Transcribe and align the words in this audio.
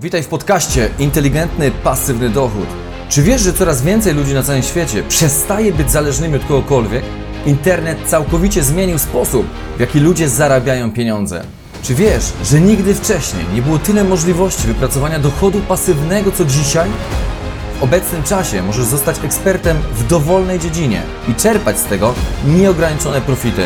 Witaj 0.00 0.22
w 0.22 0.28
podcaście 0.28 0.88
Inteligentny 0.98 1.70
Pasywny 1.70 2.28
Dochód. 2.28 2.66
Czy 3.08 3.22
wiesz, 3.22 3.42
że 3.42 3.52
coraz 3.52 3.82
więcej 3.82 4.14
ludzi 4.14 4.34
na 4.34 4.42
całym 4.42 4.62
świecie 4.62 5.02
przestaje 5.02 5.72
być 5.72 5.90
zależnymi 5.90 6.36
od 6.36 6.44
kogokolwiek? 6.44 7.02
Internet 7.46 7.98
całkowicie 8.06 8.62
zmienił 8.62 8.98
sposób, 8.98 9.46
w 9.76 9.80
jaki 9.80 10.00
ludzie 10.00 10.28
zarabiają 10.28 10.92
pieniądze. 10.92 11.44
Czy 11.82 11.94
wiesz, 11.94 12.32
że 12.44 12.60
nigdy 12.60 12.94
wcześniej 12.94 13.44
nie 13.54 13.62
było 13.62 13.78
tyle 13.78 14.04
możliwości 14.04 14.66
wypracowania 14.66 15.18
dochodu 15.18 15.60
pasywnego 15.60 16.32
co 16.32 16.44
dzisiaj? 16.44 16.90
W 17.80 17.82
obecnym 17.82 18.22
czasie 18.22 18.62
możesz 18.62 18.84
zostać 18.84 19.16
ekspertem 19.24 19.76
w 19.94 20.06
dowolnej 20.06 20.58
dziedzinie 20.58 21.02
i 21.28 21.34
czerpać 21.34 21.78
z 21.78 21.84
tego 21.84 22.14
nieograniczone 22.46 23.20
profity. 23.20 23.62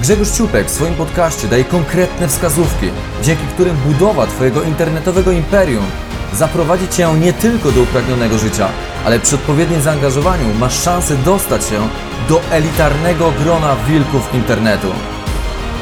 Grzegorz 0.00 0.30
Ciupek 0.30 0.66
w 0.66 0.70
swoim 0.70 0.94
podcaście 0.94 1.48
daje 1.48 1.64
konkretne 1.64 2.28
wskazówki, 2.28 2.90
dzięki 3.22 3.46
którym 3.46 3.76
budowa 3.76 4.26
Twojego 4.26 4.62
internetowego 4.62 5.32
imperium 5.32 5.84
zaprowadzi 6.32 6.88
Cię 6.88 7.14
nie 7.20 7.32
tylko 7.32 7.72
do 7.72 7.82
upragnionego 7.82 8.38
życia, 8.38 8.68
ale 9.04 9.20
przy 9.20 9.34
odpowiednim 9.34 9.80
zaangażowaniu 9.80 10.54
masz 10.54 10.82
szansę 10.82 11.16
dostać 11.16 11.64
się 11.64 11.88
do 12.28 12.40
elitarnego 12.50 13.32
grona 13.42 13.76
wilków 13.88 14.34
internetu. 14.34 14.88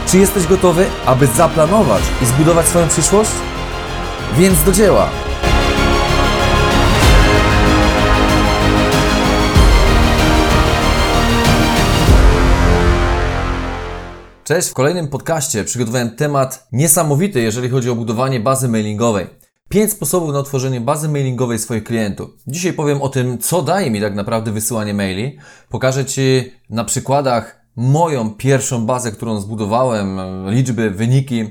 Czy 0.06 0.19
jesteś 0.19 0.46
gotowy, 0.46 0.86
aby 1.06 1.27
zaplanować 1.27 2.02
i 2.22 2.27
zbudować 2.27 2.66
swoją 2.66 2.88
przyszłość? 2.88 3.30
Więc 4.38 4.64
do 4.64 4.72
dzieła! 4.72 5.25
Cześć, 14.46 14.68
w 14.68 14.74
kolejnym 14.74 15.09
podcaście 15.09 15.64
przygotowałem 15.64 16.10
temat 16.10 16.68
niesamowity, 16.73 17.41
jeżeli 17.41 17.68
chodzi 17.68 17.91
o 17.91 17.95
budowanie 17.95 18.41
bazy 18.41 18.69
mailingowej. 18.69 19.27
Pięć 19.69 19.92
sposobów 19.92 20.32
na 20.32 20.41
utworzenie 20.41 20.80
bazy 20.80 21.09
mailingowej 21.09 21.59
swoich 21.59 21.84
klientów. 21.84 22.30
Dzisiaj 22.46 22.72
powiem 22.72 23.02
o 23.02 23.08
tym, 23.08 23.39
co 23.39 23.62
daje 23.62 23.91
mi 23.91 24.00
tak 24.00 24.14
naprawdę 24.14 24.52
wysyłanie 24.52 24.94
maili. 24.94 25.39
Pokażę 25.69 26.05
Ci 26.05 26.52
na 26.70 26.84
przykładach 26.84 27.61
moją 27.77 28.30
pierwszą 28.30 28.86
bazę, 28.86 29.12
którą 29.12 29.41
zbudowałem, 29.41 30.20
liczby, 30.50 30.91
wyniki 30.91 31.44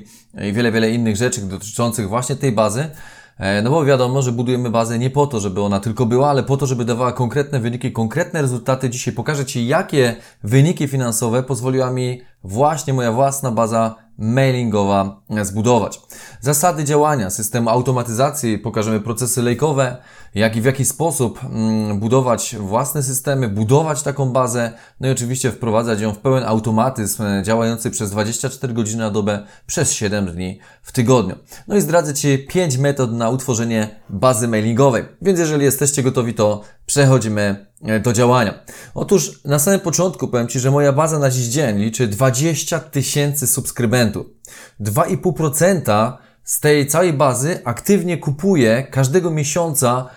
i 0.48 0.52
wiele, 0.52 0.72
wiele 0.72 0.90
innych 0.90 1.16
rzeczy 1.16 1.40
dotyczących 1.40 2.08
właśnie 2.08 2.36
tej 2.36 2.52
bazy. 2.52 2.90
E, 3.38 3.62
no 3.62 3.70
bo 3.70 3.84
wiadomo, 3.84 4.22
że 4.22 4.32
budujemy 4.32 4.70
bazę 4.70 4.98
nie 4.98 5.10
po 5.10 5.26
to, 5.26 5.40
żeby 5.40 5.62
ona 5.62 5.80
tylko 5.80 6.06
była, 6.06 6.30
ale 6.30 6.42
po 6.42 6.56
to, 6.56 6.66
żeby 6.66 6.84
dawała 6.84 7.12
konkretne 7.12 7.60
wyniki, 7.60 7.92
konkretne 7.92 8.42
rezultaty. 8.42 8.90
Dzisiaj 8.90 9.14
pokażę 9.14 9.46
Ci, 9.46 9.66
jakie 9.66 10.16
wyniki 10.44 10.88
finansowe 10.88 11.42
pozwoliła 11.42 11.90
mi 11.90 12.22
właśnie 12.46 12.92
moja 12.92 13.12
własna 13.12 13.50
baza 13.50 13.94
mailingowa 14.18 15.20
zbudować. 15.42 16.00
Zasady 16.40 16.84
działania 16.84 17.30
systemu 17.30 17.70
automatyzacji, 17.70 18.58
pokażemy 18.58 19.00
procesy 19.00 19.42
lejkowe, 19.42 19.96
jak 20.34 20.56
i 20.56 20.60
w 20.60 20.64
jaki 20.64 20.84
sposób 20.84 21.40
mm, 21.44 22.00
budować 22.00 22.56
własne 22.58 23.02
systemy, 23.02 23.48
budować 23.48 24.02
taką 24.02 24.30
bazę, 24.30 24.72
no 25.00 25.08
i 25.08 25.10
oczywiście 25.10 25.50
wprowadzać 25.52 26.00
ją 26.00 26.12
w 26.12 26.18
pełen 26.18 26.44
automatyzm 26.44 27.22
e, 27.22 27.42
działający 27.42 27.90
przez 27.90 28.10
24 28.10 28.74
godziny 28.74 29.04
na 29.04 29.10
dobę 29.10 29.46
przez 29.66 29.92
7 29.92 30.26
dni 30.26 30.58
w 30.82 30.92
tygodniu. 30.92 31.36
No 31.68 31.76
i 31.76 31.80
zdradzę 31.80 32.14
Ci 32.14 32.38
5 32.38 32.78
metod 32.78 33.12
na 33.12 33.30
utworzenie 33.30 34.00
bazy 34.10 34.48
mailingowej. 34.48 35.04
Więc 35.22 35.38
jeżeli 35.38 35.64
jesteście 35.64 36.02
gotowi, 36.02 36.34
to 36.34 36.62
przechodzimy 36.86 37.65
do 38.02 38.12
działania. 38.12 38.64
Otóż 38.94 39.44
na 39.44 39.58
samym 39.58 39.80
początku 39.80 40.28
powiem 40.28 40.48
Ci, 40.48 40.60
że 40.60 40.70
moja 40.70 40.92
baza 40.92 41.18
na 41.18 41.30
dziś 41.30 41.46
dzień 41.46 41.78
liczy 41.78 42.08
20 42.08 42.78
tysięcy 42.80 43.46
subskrybentów. 43.46 44.26
2,5% 44.80 46.12
z 46.44 46.60
tej 46.60 46.86
całej 46.86 47.12
bazy 47.12 47.60
aktywnie 47.64 48.18
kupuje 48.18 48.86
każdego 48.90 49.30
miesiąca 49.30 50.08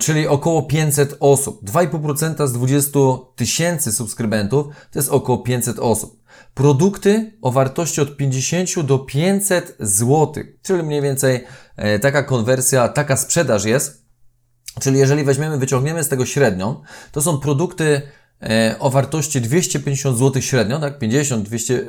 czyli 0.00 0.26
około 0.26 0.62
500 0.62 1.16
osób. 1.20 1.64
2,5% 1.64 2.46
z 2.46 2.52
20 2.52 2.98
tysięcy 3.36 3.92
subskrybentów 3.92 4.66
to 4.66 4.98
jest 4.98 5.08
około 5.08 5.38
500 5.38 5.78
osób. 5.78 6.18
Produkty 6.54 7.32
o 7.42 7.52
wartości 7.52 8.00
od 8.00 8.16
50 8.16 8.82
do 8.82 8.98
500 8.98 9.76
zł, 9.80 10.44
czyli 10.62 10.82
mniej 10.82 11.02
więcej 11.02 11.44
e, 11.76 11.98
taka 11.98 12.22
konwersja, 12.22 12.88
taka 12.88 13.16
sprzedaż 13.16 13.64
jest. 13.64 14.07
Czyli 14.80 14.98
jeżeli 14.98 15.24
weźmiemy, 15.24 15.58
wyciągniemy 15.58 16.04
z 16.04 16.08
tego 16.08 16.26
średnią, 16.26 16.80
to 17.12 17.22
są 17.22 17.38
produkty 17.38 18.02
e, 18.42 18.76
o 18.78 18.90
wartości 18.90 19.40
250 19.40 20.18
zł 20.18 20.42
średnio, 20.42 20.78
tak? 20.78 20.98
50, 20.98 21.44
200, 21.44 21.86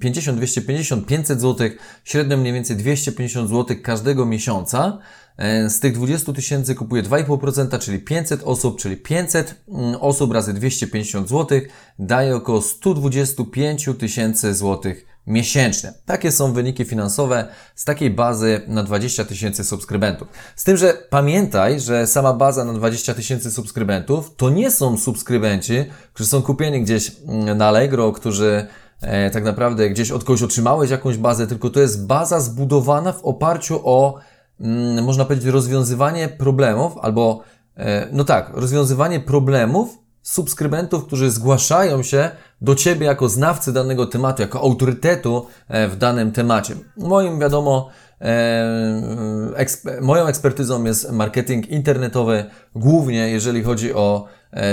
50, 0.00 0.38
250, 0.38 1.06
500 1.06 1.40
zł, 1.40 1.68
średnio 2.04 2.36
mniej 2.36 2.52
więcej 2.52 2.76
250 2.76 3.50
zł 3.50 3.76
każdego 3.82 4.26
miesiąca. 4.26 4.98
E, 5.36 5.70
z 5.70 5.80
tych 5.80 5.92
20 5.94 6.32
tysięcy 6.32 6.74
kupuje 6.74 7.02
2,5%, 7.02 7.78
czyli 7.78 7.98
500 7.98 8.42
osób, 8.42 8.80
czyli 8.80 8.96
500 8.96 9.54
mm, 9.68 9.94
osób 10.00 10.32
razy 10.32 10.52
250 10.52 11.28
zł 11.28 11.60
daje 11.98 12.36
około 12.36 12.62
125 12.62 13.88
tysięcy 13.98 14.54
złotych 14.54 15.11
miesięcznie. 15.26 15.92
Takie 16.06 16.32
są 16.32 16.52
wyniki 16.52 16.84
finansowe 16.84 17.48
z 17.74 17.84
takiej 17.84 18.10
bazy 18.10 18.60
na 18.66 18.82
20 18.82 19.24
tysięcy 19.24 19.64
subskrybentów. 19.64 20.28
Z 20.56 20.64
tym, 20.64 20.76
że 20.76 20.94
pamiętaj, 21.10 21.80
że 21.80 22.06
sama 22.06 22.32
baza 22.32 22.64
na 22.64 22.72
20 22.72 23.14
tysięcy 23.14 23.50
subskrybentów 23.50 24.36
to 24.36 24.50
nie 24.50 24.70
są 24.70 24.98
subskrybenci, 24.98 25.84
którzy 26.12 26.28
są 26.28 26.42
kupieni 26.42 26.82
gdzieś 26.82 27.12
mm, 27.28 27.58
na 27.58 27.68
Allegro, 27.68 28.12
którzy 28.12 28.66
e, 29.00 29.30
tak 29.30 29.44
naprawdę 29.44 29.90
gdzieś 29.90 30.10
od 30.10 30.24
kogoś 30.24 30.42
otrzymałeś 30.42 30.90
jakąś 30.90 31.16
bazę, 31.16 31.46
tylko 31.46 31.70
to 31.70 31.80
jest 31.80 32.06
baza 32.06 32.40
zbudowana 32.40 33.12
w 33.12 33.24
oparciu 33.24 33.80
o 33.84 34.20
Mm, 34.62 35.04
można 35.04 35.24
powiedzieć, 35.24 35.46
rozwiązywanie 35.46 36.28
problemów, 36.28 36.92
albo, 36.98 37.40
e, 37.76 38.08
no 38.12 38.24
tak, 38.24 38.50
rozwiązywanie 38.54 39.20
problemów 39.20 39.98
subskrybentów, 40.22 41.06
którzy 41.06 41.30
zgłaszają 41.30 42.02
się 42.02 42.30
do 42.60 42.74
Ciebie 42.74 43.06
jako 43.06 43.28
znawcy 43.28 43.72
danego 43.72 44.06
tematu, 44.06 44.42
jako 44.42 44.60
autorytetu 44.60 45.46
e, 45.68 45.88
w 45.88 45.96
danym 45.96 46.32
temacie. 46.32 46.74
Moim, 46.96 47.40
wiadomo, 47.40 47.88
e, 48.20 49.60
moją 50.00 50.26
ekspertyzą 50.26 50.84
jest 50.84 51.12
marketing 51.12 51.68
internetowy, 51.68 52.44
głównie 52.74 53.30
jeżeli 53.30 53.62
chodzi 53.62 53.94
o 53.94 54.26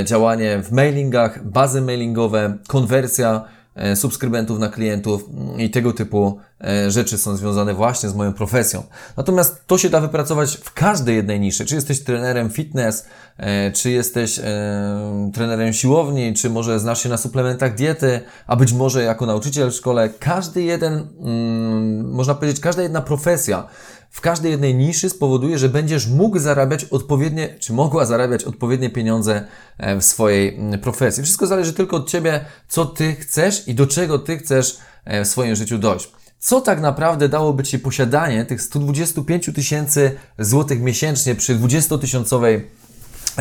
działanie 0.06 0.64
w 0.64 0.72
mailingach, 0.72 1.44
bazy 1.46 1.82
mailingowe, 1.82 2.58
konwersja, 2.68 3.46
E, 3.59 3.59
subskrybentów 3.96 4.60
na 4.60 4.70
klientów 4.70 5.26
i 5.58 5.70
tego 5.70 5.94
typu 5.94 6.40
e, 6.64 6.92
rzeczy 6.92 7.18
są 7.18 7.38
związane 7.38 7.74
właśnie 7.74 8.10
z 8.10 8.16
moją 8.16 8.34
profesją. 8.34 8.84
Natomiast 9.18 9.68
to 9.68 9.78
się 9.78 9.90
da 9.90 10.02
wypracować 10.02 10.58
w 10.58 10.74
każdej 10.74 11.16
jednej 11.16 11.40
niszy. 11.40 11.66
Czy 11.66 11.76
jesteś 11.76 12.04
trenerem 12.04 12.50
fitness, 12.50 13.06
e, 13.38 13.72
czy 13.72 13.92
jesteś 13.92 14.40
trenerem 15.34 15.74
siłowni, 15.74 16.34
czy 16.34 16.50
może 16.50 16.80
znasz 16.80 17.04
się 17.04 17.10
na 17.10 17.18
suplementach 17.18 17.76
diety, 17.76 18.20
a 18.48 18.56
być 18.56 18.74
może 18.74 19.04
jako 19.04 19.26
nauczyciel 19.26 19.72
w 19.72 19.74
szkole. 19.74 20.10
Każdy 20.20 20.62
jeden, 20.62 21.08
mm, 21.20 22.12
można 22.12 22.36
powiedzieć, 22.36 22.60
każda 22.60 22.84
jedna 22.84 23.02
profesja 23.02 23.68
w 24.10 24.22
każdej 24.22 24.52
jednej 24.52 24.76
niszy 24.76 25.10
spowoduje, 25.10 25.58
że 25.58 25.70
będziesz 25.70 26.08
mógł 26.08 26.40
zarabiać 26.40 26.84
odpowiednie, 26.84 27.56
czy 27.60 27.74
mogła 27.74 28.06
zarabiać 28.06 28.44
odpowiednie 28.44 28.90
pieniądze 28.90 29.46
e, 29.78 30.00
w 30.00 30.06
swojej 30.06 30.56
mm, 30.56 30.80
profesji. 30.80 31.24
Wszystko 31.24 31.48
zależy 31.48 31.74
tylko 31.74 31.98
od 31.98 32.10
Ciebie, 32.10 32.46
co 32.68 32.86
Ty 32.86 33.16
chcesz 33.16 33.68
i 33.68 33.76
do 33.76 33.88
czego 33.88 34.20
Ty 34.20 34.38
chcesz 34.38 34.78
e, 35.06 35.26
w 35.26 35.28
swoim 35.28 35.56
życiu 35.56 35.78
dojść. 35.78 36.12
Co 36.40 36.62
tak 36.62 36.82
naprawdę 36.82 37.30
dałoby 37.30 37.64
Ci 37.64 37.80
posiadanie 37.80 38.46
tych 38.46 38.62
125 38.62 39.50
tysięcy 39.56 40.16
złotych 40.40 40.82
miesięcznie 40.82 41.36
przy 41.36 41.56
20-tysiącowej 41.56 42.62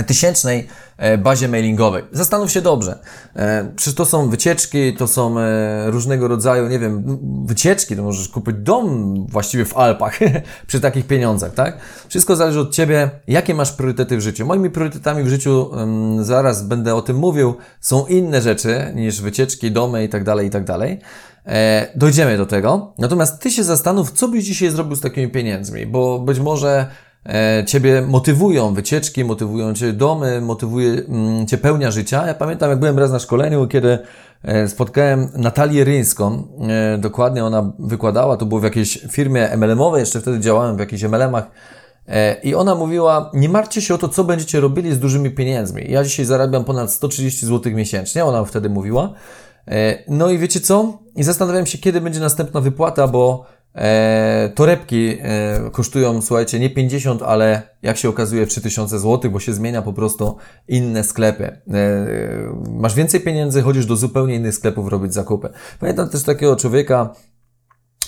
tysięcznej 0.06 0.68
e, 0.96 1.18
bazie 1.18 1.48
mailingowej. 1.48 2.04
Zastanów 2.12 2.52
się 2.52 2.60
dobrze. 2.60 2.98
E, 3.36 3.72
przecież 3.76 3.94
to 3.94 4.04
są 4.04 4.30
wycieczki, 4.30 4.94
to 4.94 5.06
są 5.06 5.38
e, 5.38 5.90
różnego 5.90 6.28
rodzaju, 6.28 6.68
nie 6.68 6.78
wiem, 6.78 7.18
wycieczki, 7.46 7.96
to 7.96 8.02
możesz 8.02 8.28
kupić 8.28 8.56
dom 8.56 9.14
właściwie 9.26 9.64
w 9.64 9.76
Alpach 9.76 10.18
przy 10.66 10.80
takich 10.80 11.06
pieniądzach, 11.06 11.54
tak? 11.54 11.78
Wszystko 12.08 12.36
zależy 12.36 12.60
od 12.60 12.74
Ciebie, 12.74 13.10
jakie 13.28 13.54
masz 13.54 13.72
priorytety 13.72 14.16
w 14.16 14.20
życiu. 14.20 14.46
Moimi 14.46 14.70
priorytetami 14.70 15.22
w 15.22 15.28
życiu, 15.28 15.70
zaraz 16.20 16.62
będę 16.62 16.94
o 16.94 17.02
tym 17.02 17.16
mówił, 17.16 17.54
są 17.80 18.06
inne 18.06 18.42
rzeczy 18.42 18.92
niż 18.94 19.20
wycieczki, 19.20 19.70
domy 19.70 20.04
i 20.04 20.08
tak 20.08 20.24
dalej, 20.24 20.46
i 20.46 20.50
tak 20.50 20.64
dalej. 20.64 20.98
Dojdziemy 21.94 22.36
do 22.36 22.46
tego. 22.46 22.92
Natomiast 22.98 23.42
Ty 23.42 23.50
się 23.50 23.64
zastanów, 23.64 24.12
co 24.12 24.28
byś 24.28 24.44
dzisiaj 24.44 24.70
zrobił 24.70 24.96
z 24.96 25.00
takimi 25.00 25.28
pieniędzmi, 25.28 25.86
bo 25.86 26.18
być 26.18 26.38
może 26.38 26.86
E, 26.86 27.07
ciebie 27.66 28.02
motywują 28.02 28.74
wycieczki, 28.74 29.24
motywują 29.24 29.74
Cię 29.74 29.92
domy, 29.92 30.40
motywuje 30.40 30.90
mm, 30.90 31.46
Cię 31.46 31.58
pełnia 31.58 31.90
życia. 31.90 32.26
Ja 32.26 32.34
pamiętam, 32.34 32.70
jak 32.70 32.78
byłem 32.78 32.98
raz 32.98 33.10
na 33.10 33.18
szkoleniu, 33.18 33.66
kiedy 33.66 33.98
e, 34.42 34.68
spotkałem 34.68 35.28
Natalię 35.34 35.84
Ryńską. 35.84 36.48
E, 36.68 36.98
dokładnie 36.98 37.44
ona 37.44 37.72
wykładała, 37.78 38.36
to 38.36 38.46
było 38.46 38.60
w 38.60 38.64
jakiejś 38.64 38.98
firmie 39.10 39.48
MLM-owej, 39.56 40.00
jeszcze 40.00 40.20
wtedy 40.20 40.40
działałem 40.40 40.76
w 40.76 40.80
jakichś 40.80 41.02
MLM-ach. 41.02 41.50
I 42.42 42.54
ona 42.54 42.74
mówiła, 42.74 43.30
nie 43.34 43.48
martwcie 43.48 43.82
się 43.82 43.94
o 43.94 43.98
to, 43.98 44.08
co 44.08 44.24
będziecie 44.24 44.60
robili 44.60 44.94
z 44.94 44.98
dużymi 44.98 45.30
pieniędzmi. 45.30 45.84
Ja 45.88 46.04
dzisiaj 46.04 46.26
zarabiam 46.26 46.64
ponad 46.64 46.90
130 46.90 47.46
zł 47.46 47.72
miesięcznie, 47.72 48.24
ona 48.24 48.44
wtedy 48.44 48.70
mówiła. 48.70 49.12
No 50.08 50.30
i 50.30 50.38
wiecie 50.38 50.60
co? 50.60 50.98
I 51.16 51.22
zastanawiałem 51.22 51.66
się, 51.66 51.78
kiedy 51.78 52.00
będzie 52.00 52.20
następna 52.20 52.60
wypłata, 52.60 53.08
bo 53.08 53.46
E, 53.74 54.52
torebki 54.54 55.18
e, 55.20 55.70
kosztują, 55.72 56.22
słuchajcie, 56.22 56.60
nie 56.60 56.70
50, 56.70 57.22
ale 57.22 57.62
jak 57.82 57.96
się 57.96 58.08
okazuje 58.08 58.46
3000 58.46 58.98
zł, 58.98 59.30
bo 59.30 59.40
się 59.40 59.52
zmienia 59.52 59.82
po 59.82 59.92
prostu 59.92 60.36
inne 60.68 61.04
sklepy. 61.04 61.44
E, 61.44 61.60
masz 62.70 62.94
więcej 62.94 63.20
pieniędzy, 63.20 63.62
chodzisz 63.62 63.86
do 63.86 63.96
zupełnie 63.96 64.34
innych 64.34 64.54
sklepów 64.54 64.88
robić 64.88 65.14
zakupy. 65.14 65.48
Pamiętam 65.80 66.08
też 66.08 66.22
takiego 66.22 66.56
człowieka, 66.56 67.14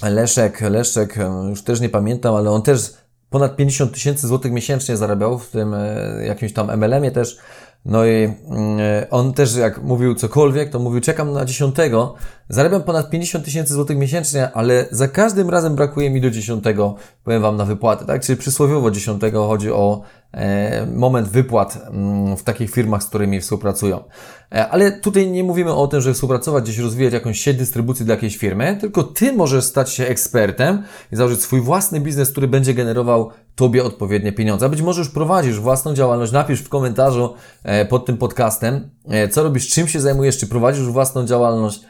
Leszek, 0.02 0.60
Leszek, 0.60 1.18
e, 1.18 1.48
już 1.48 1.62
też 1.62 1.80
nie 1.80 1.88
pamiętam, 1.88 2.34
ale 2.34 2.50
on 2.50 2.62
też 2.62 2.94
ponad 3.30 3.56
50 3.56 3.92
tysięcy 3.92 4.26
złotych 4.26 4.52
miesięcznie 4.52 4.96
zarabiał 4.96 5.38
w 5.38 5.50
tym 5.50 5.74
e, 5.74 6.26
jakimś 6.26 6.52
tam 6.52 6.70
MLM-ie 6.70 7.10
też. 7.10 7.38
No 7.84 8.06
i 8.06 8.24
mm, 8.24 8.78
on 9.10 9.32
też 9.32 9.56
jak 9.56 9.82
mówił 9.82 10.14
cokolwiek, 10.14 10.70
to 10.70 10.78
mówił 10.78 11.00
czekam 11.00 11.32
na 11.32 11.44
dziesiątego, 11.44 12.14
zarabiam 12.48 12.82
ponad 12.82 13.10
50 13.10 13.44
tysięcy 13.44 13.74
złotych 13.74 13.96
miesięcznie, 13.96 14.52
ale 14.52 14.86
za 14.90 15.08
każdym 15.08 15.50
razem 15.50 15.74
brakuje 15.74 16.10
mi 16.10 16.20
do 16.20 16.30
dziesiątego, 16.30 16.94
powiem 17.24 17.42
Wam, 17.42 17.56
na 17.56 17.64
wypłatę, 17.64 18.04
tak? 18.04 18.22
Czyli 18.22 18.38
przysłowiowo 18.38 18.90
dziesiątego 18.90 19.46
chodzi 19.46 19.72
o 19.72 20.02
e, 20.32 20.86
moment 20.86 21.28
wypłat 21.28 21.78
mm, 21.86 22.36
w 22.36 22.42
takich 22.42 22.70
firmach, 22.70 23.02
z 23.02 23.06
którymi 23.06 23.40
współpracują. 23.40 24.04
E, 24.54 24.68
ale 24.68 24.92
tutaj 24.92 25.30
nie 25.30 25.44
mówimy 25.44 25.74
o 25.74 25.86
tym, 25.86 26.00
że 26.00 26.14
współpracować, 26.14 26.64
gdzieś 26.64 26.78
rozwijać 26.78 27.12
jakąś 27.12 27.40
sieć 27.40 27.56
dystrybucji 27.56 28.04
dla 28.04 28.14
jakiejś 28.14 28.36
firmy, 28.36 28.76
tylko 28.80 29.02
Ty 29.02 29.32
możesz 29.32 29.64
stać 29.64 29.92
się 29.92 30.06
ekspertem 30.06 30.82
i 31.12 31.16
założyć 31.16 31.42
swój 31.42 31.60
własny 31.60 32.00
biznes, 32.00 32.30
który 32.30 32.48
będzie 32.48 32.74
generował 32.74 33.30
Tobie 33.54 33.84
odpowiednie 33.84 34.32
pieniądze. 34.32 34.66
A 34.66 34.68
być 34.68 34.82
może 34.82 35.00
już 35.00 35.10
prowadzisz 35.10 35.60
własną 35.60 35.94
działalność, 35.94 36.32
napisz 36.32 36.60
w 36.60 36.68
komentarzu 36.68 37.34
e, 37.62 37.84
pod 37.84 38.06
tym 38.06 38.16
podcastem, 38.16 38.90
e, 39.08 39.28
co 39.28 39.42
robisz, 39.42 39.68
czym 39.68 39.88
się 39.88 40.00
zajmujesz, 40.00 40.38
czy 40.38 40.46
prowadzisz 40.46 40.84
własną 40.84 41.26
działalność 41.26 41.80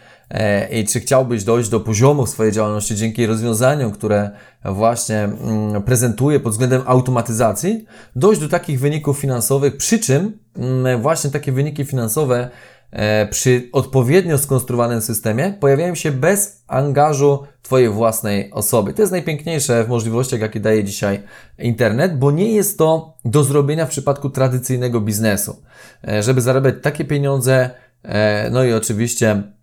i 0.70 0.84
czy 0.84 1.00
chciałbyś 1.00 1.44
dojść 1.44 1.68
do 1.68 1.80
poziomu 1.80 2.26
swojej 2.26 2.52
działalności 2.52 2.96
dzięki 2.96 3.26
rozwiązaniom, 3.26 3.92
które 3.92 4.30
właśnie 4.64 5.18
mm, 5.18 5.82
prezentuję 5.82 6.40
pod 6.40 6.52
względem 6.52 6.82
automatyzacji, 6.86 7.84
dojść 8.16 8.40
do 8.40 8.48
takich 8.48 8.80
wyników 8.80 9.18
finansowych, 9.18 9.76
przy 9.76 9.98
czym 9.98 10.38
mm, 10.56 11.02
właśnie 11.02 11.30
takie 11.30 11.52
wyniki 11.52 11.84
finansowe 11.84 12.50
e, 12.90 13.26
przy 13.26 13.68
odpowiednio 13.72 14.38
skonstruowanym 14.38 15.00
systemie 15.00 15.54
pojawiają 15.60 15.94
się 15.94 16.12
bez 16.12 16.64
angażu 16.66 17.42
Twojej 17.62 17.88
własnej 17.88 18.50
osoby. 18.52 18.94
To 18.94 19.02
jest 19.02 19.12
najpiękniejsze 19.12 19.84
w 19.84 19.88
możliwościach, 19.88 20.40
jakie 20.40 20.60
daje 20.60 20.84
dzisiaj 20.84 21.22
internet, 21.58 22.18
bo 22.18 22.30
nie 22.30 22.52
jest 22.52 22.78
to 22.78 23.14
do 23.24 23.44
zrobienia 23.44 23.86
w 23.86 23.90
przypadku 23.90 24.30
tradycyjnego 24.30 25.00
biznesu. 25.00 25.62
E, 26.08 26.22
żeby 26.22 26.40
zarabiać 26.40 26.74
takie 26.82 27.04
pieniądze, 27.04 27.70
e, 28.02 28.50
no 28.50 28.64
i 28.64 28.72
oczywiście 28.72 29.42
E, 29.42 29.59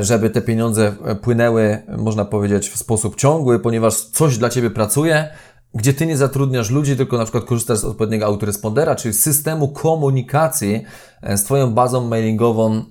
żeby 0.00 0.30
te 0.30 0.42
pieniądze 0.42 0.94
e, 1.04 1.14
płynęły, 1.14 1.82
można 1.98 2.24
powiedzieć, 2.24 2.68
w 2.68 2.76
sposób 2.76 3.16
ciągły, 3.16 3.60
ponieważ 3.60 3.94
coś 3.94 4.38
dla 4.38 4.50
Ciebie 4.50 4.70
pracuje, 4.70 5.28
gdzie 5.74 5.94
Ty 5.94 6.06
nie 6.06 6.16
zatrudniasz 6.16 6.70
ludzi, 6.70 6.96
tylko 6.96 7.18
na 7.18 7.24
przykład 7.24 7.44
korzystasz 7.44 7.78
z 7.78 7.84
odpowiedniego 7.84 8.26
autorespondera, 8.26 8.96
czyli 8.96 9.14
systemu 9.14 9.68
komunikacji 9.68 10.84
e, 11.22 11.36
z 11.36 11.44
Twoją 11.44 11.74
bazą 11.74 12.08
mailingową, 12.08 12.84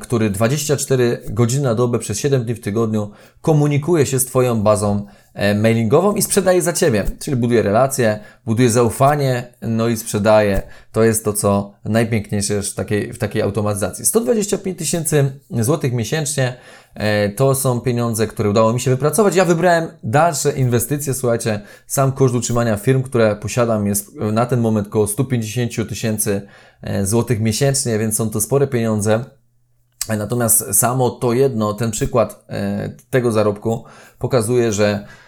który 0.00 0.30
24 0.30 1.22
godziny 1.30 1.62
na 1.62 1.74
dobę 1.74 1.98
przez 1.98 2.18
7 2.18 2.44
dni 2.44 2.54
w 2.54 2.60
tygodniu 2.60 3.10
komunikuje 3.40 4.06
się 4.06 4.18
z 4.18 4.24
Twoją 4.24 4.62
bazą 4.62 5.06
E, 5.06 5.21
mailingową 5.54 6.14
i 6.14 6.22
sprzedaje 6.22 6.62
za 6.62 6.72
Ciebie, 6.72 7.04
czyli 7.18 7.36
buduje 7.36 7.62
relacje, 7.62 8.20
buduje 8.46 8.70
zaufanie, 8.70 9.52
no 9.62 9.88
i 9.88 9.96
sprzedaje. 9.96 10.62
To 10.92 11.02
jest 11.02 11.24
to, 11.24 11.32
co 11.32 11.74
najpiękniejsze 11.84 12.62
w 12.62 12.74
takiej, 12.74 13.12
w 13.12 13.18
takiej 13.18 13.42
automatyzacji. 13.42 14.06
125 14.06 14.78
tysięcy 14.78 15.32
złotych 15.50 15.92
miesięcznie 15.92 16.56
e, 16.94 17.28
to 17.28 17.54
są 17.54 17.80
pieniądze, 17.80 18.26
które 18.26 18.50
udało 18.50 18.72
mi 18.72 18.80
się 18.80 18.90
wypracować. 18.90 19.36
Ja 19.36 19.44
wybrałem 19.44 19.88
dalsze 20.02 20.52
inwestycje. 20.52 21.14
Słuchajcie, 21.14 21.60
sam 21.86 22.12
koszt 22.12 22.34
utrzymania 22.34 22.76
firm, 22.76 23.02
które 23.02 23.36
posiadam 23.36 23.86
jest 23.86 24.14
na 24.14 24.46
ten 24.46 24.60
moment 24.60 24.88
około 24.88 25.06
150 25.06 25.88
tysięcy 25.88 26.42
e, 26.82 27.06
złotych 27.06 27.40
miesięcznie, 27.40 27.98
więc 27.98 28.16
są 28.16 28.30
to 28.30 28.40
spore 28.40 28.66
pieniądze. 28.66 29.24
Natomiast 30.08 30.74
samo 30.74 31.10
to 31.10 31.32
jedno, 31.32 31.74
ten 31.74 31.90
przykład 31.90 32.44
tego 33.10 33.32
zarobku 33.32 33.84
pokazuje, 34.18 34.72
że 34.72 35.06
E, 35.06 35.21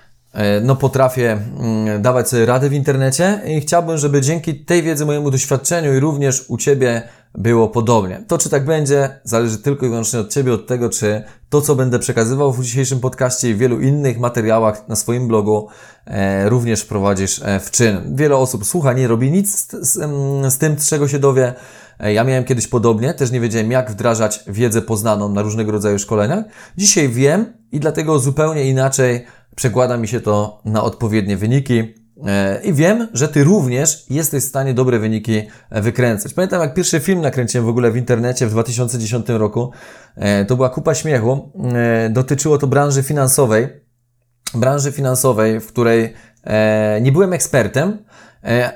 no 0.63 0.77
potrafię 0.77 1.39
mm, 1.61 2.03
dawać 2.03 2.29
sobie 2.29 2.47
radę 2.47 2.69
w 2.69 2.73
internecie 2.73 3.41
i 3.47 3.61
chciałbym, 3.61 3.99
żeby 3.99 4.21
dzięki 4.21 4.65
tej 4.65 4.83
wiedzy, 4.83 5.07
mojemu 5.07 5.31
doświadczeniu 5.31 5.95
i 5.95 6.01
również 6.01 6.45
u 6.49 6.57
Ciebie 6.57 7.03
było 7.39 7.69
podobnie. 7.69 8.25
To, 8.29 8.39
czy 8.39 8.51
tak 8.51 8.65
będzie, 8.65 9.21
zależy 9.25 9.59
tylko 9.59 9.87
i 9.87 9.89
wyłącznie 9.89 10.21
od 10.21 10.33
Ciebie, 10.33 10.53
od 10.53 10.67
tego, 10.67 10.91
czy 10.91 11.23
to, 11.49 11.61
co 11.61 11.75
będę 11.75 11.99
przekazywał 11.99 12.53
w 12.53 12.65
dzisiejszym 12.65 13.01
podcaście 13.01 13.51
i 13.51 13.55
wielu 13.55 13.81
innych 13.81 14.19
materiałach 14.19 14.89
na 14.89 14.97
swoim 14.97 15.29
blogu, 15.29 15.69
e, 16.07 16.49
również 16.49 16.81
wprowadzisz 16.81 17.41
e, 17.45 17.61
w 17.61 17.71
czyn. 17.71 18.17
Wiele 18.17 18.37
osób 18.37 18.65
słucha, 18.65 18.93
nie 18.93 19.09
robi 19.09 19.31
nic 19.31 19.59
z, 19.59 19.73
z, 19.73 19.93
z 20.53 20.59
tym, 20.59 20.79
z 20.79 20.89
czego 20.89 21.09
się 21.09 21.19
dowie. 21.19 21.55
E, 22.01 22.13
ja 22.13 22.25
miałem 22.25 22.45
kiedyś 22.45 22.67
podobnie, 22.67 23.15
też 23.15 23.31
nie 23.31 23.41
wiedziałem, 23.41 23.71
jak 23.71 23.91
wdrażać 23.91 24.45
wiedzę 24.47 24.83
poznaną 24.83 25.29
na 25.29 25.43
różnego 25.43 25.73
rodzaju 25.73 25.99
szkoleniach. 25.99 26.45
Dzisiaj 26.77 27.09
wiem 27.09 27.53
i 27.73 27.81
dlatego 27.81 28.19
zupełnie 28.19 28.65
inaczej 28.65 29.27
przekłada 29.57 29.97
mi 29.97 30.09
się 30.09 30.21
to 30.21 30.61
na 30.65 30.83
odpowiednie 30.83 31.37
wyniki. 31.37 31.95
E, 32.27 32.61
I 32.65 32.73
wiem, 32.73 33.09
że 33.13 33.29
Ty 33.29 33.45
również 33.45 34.07
jesteś 34.11 34.45
w 34.45 34.49
stanie 34.49 34.75
dobre 34.75 34.99
wyniki 34.99 35.43
e, 35.71 35.83
wykręcać. 35.83 36.35
Pamiętam, 36.35 36.61
jak 36.61 36.75
pierwszy 36.75 37.01
film 37.01 37.21
nakręciłem 37.21 37.67
w 37.67 37.69
ogóle 37.69 37.91
w 37.91 37.97
internecie 37.97 38.47
w 38.47 38.51
2010 38.51 39.29
roku. 39.29 39.71
E, 40.17 40.45
to 40.45 40.57
była 40.57 40.69
kupa 40.69 40.95
śmiechu. 40.95 41.53
Dotyczyło 42.11 42.59
to 42.59 42.67
branży 42.67 43.03
finansowej. 43.03 43.69
Branży 44.55 44.93
finansowej, 44.93 45.61
w 45.61 45.67
której 45.67 46.15
nie 47.01 47.13
byłem 47.13 47.33
ekspertem, 47.33 47.99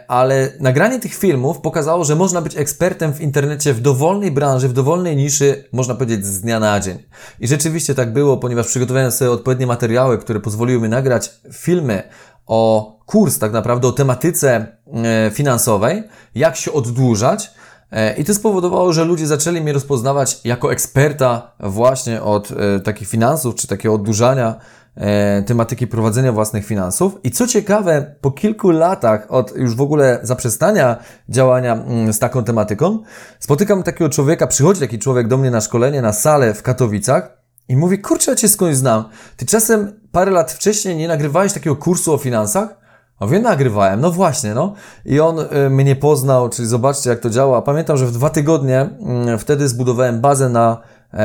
ale 0.08 0.52
nagranie 0.60 0.98
tych 0.98 1.14
filmów 1.14 1.60
pokazało, 1.60 2.04
że 2.04 2.16
można 2.16 2.40
być 2.40 2.56
ekspertem 2.56 3.12
w 3.12 3.20
internecie 3.20 3.74
w 3.74 3.80
dowolnej 3.80 4.30
branży, 4.30 4.68
w 4.68 4.72
dowolnej 4.72 5.16
niszy, 5.16 5.64
można 5.72 5.94
powiedzieć 5.94 6.26
z 6.26 6.40
dnia 6.40 6.60
na 6.60 6.80
dzień. 6.80 6.98
I 7.40 7.48
rzeczywiście 7.48 7.94
tak 7.94 8.12
było, 8.12 8.36
ponieważ 8.36 8.66
przygotowałem 8.66 9.10
sobie 9.10 9.30
odpowiednie 9.30 9.66
materiały, 9.66 10.18
które 10.18 10.40
pozwoliły 10.40 10.80
mi 10.80 10.88
nagrać 10.88 11.30
filmy 11.52 12.02
o 12.46 12.92
kurs 13.06 13.38
tak 13.38 13.52
naprawdę 13.52 13.88
o 13.88 13.92
tematyce 13.92 14.66
e, 15.04 15.30
finansowej, 15.30 16.02
jak 16.34 16.56
się 16.56 16.72
oddłużać. 16.72 17.50
E, 17.92 18.16
I 18.16 18.24
to 18.24 18.34
spowodowało, 18.34 18.92
że 18.92 19.04
ludzie 19.04 19.26
zaczęli 19.26 19.60
mnie 19.60 19.72
rozpoznawać 19.72 20.40
jako 20.44 20.72
eksperta 20.72 21.52
właśnie 21.60 22.22
od 22.22 22.50
e, 22.50 22.80
takich 22.80 23.08
finansów, 23.08 23.54
czy 23.54 23.66
takiego 23.66 23.94
oddłużania, 23.94 24.54
tematyki 25.46 25.86
prowadzenia 25.86 26.32
własnych 26.32 26.66
finansów. 26.66 27.18
I 27.24 27.30
co 27.30 27.46
ciekawe, 27.46 28.14
po 28.20 28.30
kilku 28.30 28.70
latach 28.70 29.26
od 29.28 29.56
już 29.56 29.74
w 29.74 29.80
ogóle 29.80 30.18
zaprzestania 30.22 30.96
działania 31.28 31.72
mm, 31.72 32.12
z 32.12 32.18
taką 32.18 32.44
tematyką, 32.44 32.98
spotykam 33.38 33.82
takiego 33.82 34.10
człowieka, 34.10 34.46
przychodzi 34.46 34.80
taki 34.80 34.98
człowiek 34.98 35.28
do 35.28 35.36
mnie 35.36 35.50
na 35.50 35.60
szkolenie, 35.60 36.02
na 36.02 36.12
salę 36.12 36.54
w 36.54 36.62
Katowicach 36.62 37.38
i 37.68 37.76
mówi, 37.76 37.98
kurczę, 37.98 38.30
ja 38.30 38.36
Cię 38.36 38.48
skądś 38.48 38.76
znam. 38.76 39.04
Ty 39.36 39.46
czasem 39.46 40.00
parę 40.12 40.30
lat 40.30 40.52
wcześniej 40.52 40.96
nie 40.96 41.08
nagrywałeś 41.08 41.52
takiego 41.52 41.76
kursu 41.76 42.14
o 42.14 42.18
finansach? 42.18 42.78
A 43.20 43.26
wiem, 43.26 43.42
nagrywałem, 43.42 44.00
no 44.00 44.10
właśnie, 44.10 44.54
no. 44.54 44.74
I 45.04 45.20
on 45.20 45.38
y, 45.38 45.70
mnie 45.70 45.96
poznał, 45.96 46.48
czyli 46.48 46.68
zobaczcie, 46.68 47.10
jak 47.10 47.20
to 47.20 47.30
działa. 47.30 47.62
Pamiętam, 47.62 47.96
że 47.96 48.06
w 48.06 48.12
dwa 48.12 48.30
tygodnie 48.30 48.90
y, 49.34 49.38
wtedy 49.38 49.68
zbudowałem 49.68 50.20
bazę 50.20 50.48
na 50.48 50.80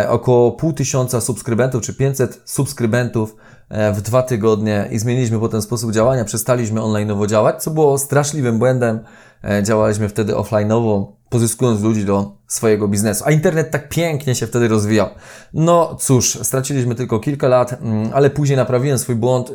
około 0.10 0.52
pół 0.52 0.74
tysiąca 0.74 1.22
subskrybentów, 1.22 1.82
czy 1.82 1.94
500 1.94 2.42
subskrybentów 2.46 3.36
e, 3.70 3.94
w 3.94 4.02
dwa 4.02 4.24
tygodnie 4.24 4.88
i 4.92 5.00
zmieniliśmy 5.00 5.40
potem 5.40 5.62
sposób 5.62 5.92
działania, 5.92 6.26
przestaliśmy 6.26 6.82
online'owo 6.82 7.28
działać, 7.28 7.64
co 7.64 7.72
było 7.72 7.98
straszliwym 7.98 8.60
błędem. 8.60 9.00
E, 9.44 9.64
działaliśmy 9.64 10.10
wtedy 10.10 10.34
offline'owo, 10.34 11.06
pozyskując 11.30 11.82
ludzi 11.82 12.06
do 12.06 12.32
swojego 12.48 12.88
biznesu. 12.88 13.24
A 13.28 13.32
internet 13.32 13.72
tak 13.72 13.90
pięknie 13.90 14.36
się 14.36 14.48
wtedy 14.48 14.68
rozwijał. 14.68 15.08
No 15.54 15.96
cóż, 16.00 16.40
straciliśmy 16.44 16.96
tylko 16.96 17.20
kilka 17.20 17.48
lat, 17.48 17.74
mm, 17.74 18.10
ale 18.14 18.30
później 18.30 18.58
naprawiłem 18.58 19.00
swój 19.00 19.16
błąd 19.16 19.50
i, 19.50 19.54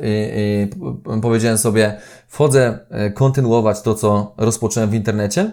i 1.16 1.20
powiedziałem 1.20 1.58
sobie, 1.58 2.00
wchodzę 2.28 2.78
e, 2.90 3.10
kontynuować 3.10 3.82
to, 3.82 3.94
co 3.94 4.34
rozpocząłem 4.36 4.90
w 4.90 4.94
internecie. 4.94 5.52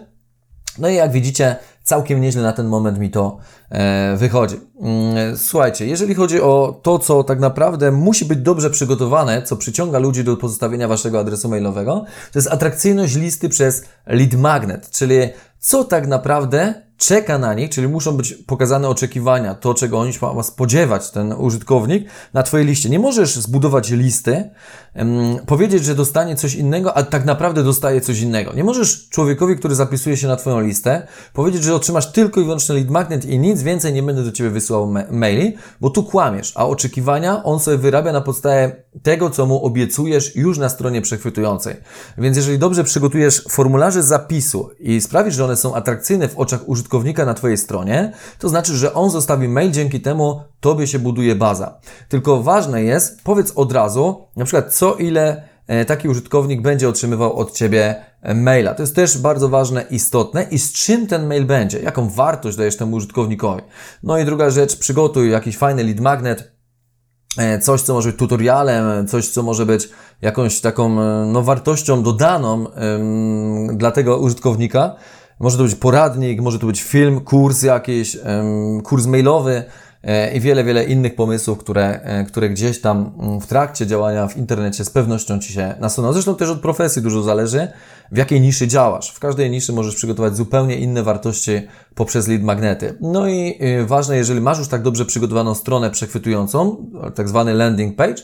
No 0.78 0.88
i 0.88 0.94
jak 0.94 1.12
widzicie, 1.12 1.56
całkiem 1.86 2.20
nieźle 2.20 2.42
na 2.42 2.52
ten 2.52 2.66
moment 2.66 2.98
mi 2.98 3.10
to 3.10 3.38
e, 3.70 4.16
wychodzi. 4.16 4.60
Mm, 4.80 5.36
słuchajcie, 5.36 5.86
jeżeli 5.86 6.14
chodzi 6.14 6.40
o 6.40 6.80
to, 6.82 6.98
co 6.98 7.24
tak 7.24 7.40
naprawdę 7.40 7.92
musi 7.92 8.24
być 8.24 8.38
dobrze 8.38 8.70
przygotowane, 8.70 9.42
co 9.42 9.56
przyciąga 9.56 9.98
ludzi 9.98 10.24
do 10.24 10.36
pozostawienia 10.36 10.88
waszego 10.88 11.18
adresu 11.18 11.48
mailowego, 11.48 12.04
to 12.32 12.38
jest 12.38 12.52
atrakcyjność 12.52 13.16
listy 13.16 13.48
przez 13.48 13.84
lead 14.06 14.34
magnet, 14.34 14.90
czyli 14.90 15.18
co 15.58 15.84
tak 15.84 16.06
naprawdę 16.06 16.85
czeka 16.96 17.38
na 17.38 17.54
nich, 17.54 17.70
czyli 17.70 17.88
muszą 17.88 18.16
być 18.16 18.34
pokazane 18.34 18.88
oczekiwania, 18.88 19.54
to 19.54 19.74
czego 19.74 19.98
oni 20.00 20.12
ma 20.34 20.42
spodziewać, 20.42 21.10
ten 21.10 21.32
użytkownik, 21.32 22.08
na 22.34 22.42
Twojej 22.42 22.66
liście. 22.66 22.88
Nie 22.88 22.98
możesz 22.98 23.36
zbudować 23.36 23.90
listy, 23.90 24.50
um, 24.94 25.38
powiedzieć, 25.46 25.84
że 25.84 25.94
dostanie 25.94 26.36
coś 26.36 26.54
innego, 26.54 26.96
a 26.96 27.02
tak 27.02 27.24
naprawdę 27.24 27.64
dostaje 27.64 28.00
coś 28.00 28.20
innego. 28.20 28.52
Nie 28.52 28.64
możesz 28.64 29.08
człowiekowi, 29.08 29.56
który 29.56 29.74
zapisuje 29.74 30.16
się 30.16 30.28
na 30.28 30.36
Twoją 30.36 30.60
listę, 30.60 31.06
powiedzieć, 31.32 31.64
że 31.64 31.74
otrzymasz 31.74 32.12
tylko 32.12 32.40
i 32.40 32.44
wyłącznie 32.44 32.74
lead 32.74 32.90
magnet 32.90 33.24
i 33.24 33.38
nic 33.38 33.62
więcej 33.62 33.92
nie 33.92 34.02
będę 34.02 34.22
do 34.22 34.32
Ciebie 34.32 34.50
wysyłał 34.50 34.86
ma 34.86 35.02
maili, 35.10 35.56
bo 35.80 35.90
tu 35.90 36.02
kłamiesz, 36.02 36.52
a 36.54 36.66
oczekiwania 36.66 37.44
on 37.44 37.60
sobie 37.60 37.78
wyrabia 37.78 38.12
na 38.12 38.20
podstawie 38.20 38.85
tego, 39.02 39.30
co 39.30 39.46
mu 39.46 39.64
obiecujesz 39.64 40.36
już 40.36 40.58
na 40.58 40.68
stronie 40.68 41.02
przechwytującej. 41.02 41.76
Więc 42.18 42.36
jeżeli 42.36 42.58
dobrze 42.58 42.84
przygotujesz 42.84 43.44
formularze 43.50 44.02
zapisu 44.02 44.70
i 44.80 45.00
sprawisz, 45.00 45.34
że 45.34 45.44
one 45.44 45.56
są 45.56 45.74
atrakcyjne 45.74 46.28
w 46.28 46.38
oczach 46.38 46.68
użytkownika 46.68 47.24
na 47.24 47.34
Twojej 47.34 47.58
stronie, 47.58 48.12
to 48.38 48.48
znaczy, 48.48 48.76
że 48.76 48.94
on 48.94 49.10
zostawi 49.10 49.48
mail, 49.48 49.70
dzięki 49.70 50.00
temu 50.00 50.40
Tobie 50.60 50.86
się 50.86 50.98
buduje 50.98 51.34
baza. 51.34 51.80
Tylko 52.08 52.42
ważne 52.42 52.82
jest, 52.82 53.22
powiedz 53.24 53.52
od 53.56 53.72
razu, 53.72 54.26
na 54.36 54.44
przykład 54.44 54.74
co 54.74 54.94
ile 54.94 55.42
e, 55.66 55.84
taki 55.84 56.08
użytkownik 56.08 56.62
będzie 56.62 56.88
otrzymywał 56.88 57.36
od 57.36 57.52
Ciebie 57.52 57.94
e, 58.22 58.34
maila. 58.34 58.74
To 58.74 58.82
jest 58.82 58.96
też 58.96 59.18
bardzo 59.18 59.48
ważne, 59.48 59.84
istotne 59.90 60.42
i 60.42 60.58
z 60.58 60.72
czym 60.72 61.06
ten 61.06 61.26
mail 61.26 61.44
będzie, 61.44 61.80
jaką 61.80 62.08
wartość 62.08 62.56
dajesz 62.56 62.76
temu 62.76 62.96
użytkownikowi. 62.96 63.62
No 64.02 64.18
i 64.18 64.24
druga 64.24 64.50
rzecz, 64.50 64.76
przygotuj 64.76 65.30
jakiś 65.30 65.56
fajny 65.56 65.84
lead 65.84 66.00
magnet, 66.00 66.55
coś, 67.60 67.80
co 67.82 67.94
może 67.94 68.08
być 68.08 68.18
tutorialem, 68.18 69.08
coś, 69.08 69.28
co 69.28 69.42
może 69.42 69.66
być 69.66 69.88
jakąś 70.22 70.60
taką 70.60 71.00
e, 71.00 71.26
no, 71.26 71.42
wartością 71.42 72.02
dodaną 72.02 72.66
ym, 72.66 73.78
dla 73.78 73.90
tego 73.90 74.18
użytkownika. 74.18 74.96
Może 75.40 75.56
to 75.56 75.62
być 75.62 75.74
poradnik, 75.74 76.40
może 76.40 76.58
to 76.58 76.66
być 76.66 76.82
film, 76.82 77.20
kurs 77.20 77.62
jakiś, 77.62 78.16
ym, 78.16 78.82
kurs 78.82 79.06
mailowy, 79.06 79.64
E, 79.64 79.85
i 80.34 80.40
wiele, 80.40 80.64
wiele 80.64 80.84
innych 80.84 81.14
pomysłów, 81.14 81.58
które, 81.58 82.00
e, 82.02 82.24
które 82.24 82.50
gdzieś 82.50 82.80
tam 82.80 83.12
mm, 83.18 83.40
w 83.40 83.46
trakcie 83.46 83.86
działania 83.86 84.28
w 84.28 84.36
internecie 84.36 84.84
z 84.84 84.90
pewnością 84.90 85.38
Ci 85.38 85.52
się 85.52 85.74
nasuną. 85.80 86.12
Zresztą 86.12 86.34
też 86.34 86.50
od 86.50 86.60
profesji 86.60 87.02
dużo 87.02 87.22
zależy, 87.22 87.68
w 88.12 88.16
jakiej 88.16 88.40
niszy 88.40 88.68
działasz. 88.68 89.10
W 89.10 89.18
każdej 89.18 89.50
niszy 89.50 89.72
możesz 89.72 89.94
przygotować 89.94 90.36
zupełnie 90.36 90.76
inne 90.76 91.02
wartości 91.02 91.52
poprzez 91.94 92.28
lead 92.28 92.42
magnety. 92.42 92.98
No 93.00 93.28
i 93.28 93.58
y, 93.80 93.86
ważne, 93.86 94.16
jeżeli 94.16 94.40
masz 94.40 94.58
już 94.58 94.68
tak 94.68 94.82
dobrze 94.82 95.04
przygotowaną 95.04 95.54
stronę 95.54 95.90
przechwytującą, 95.90 96.86
tak 97.14 97.28
zwany 97.28 97.54
landing 97.54 97.96
page, 97.96 98.22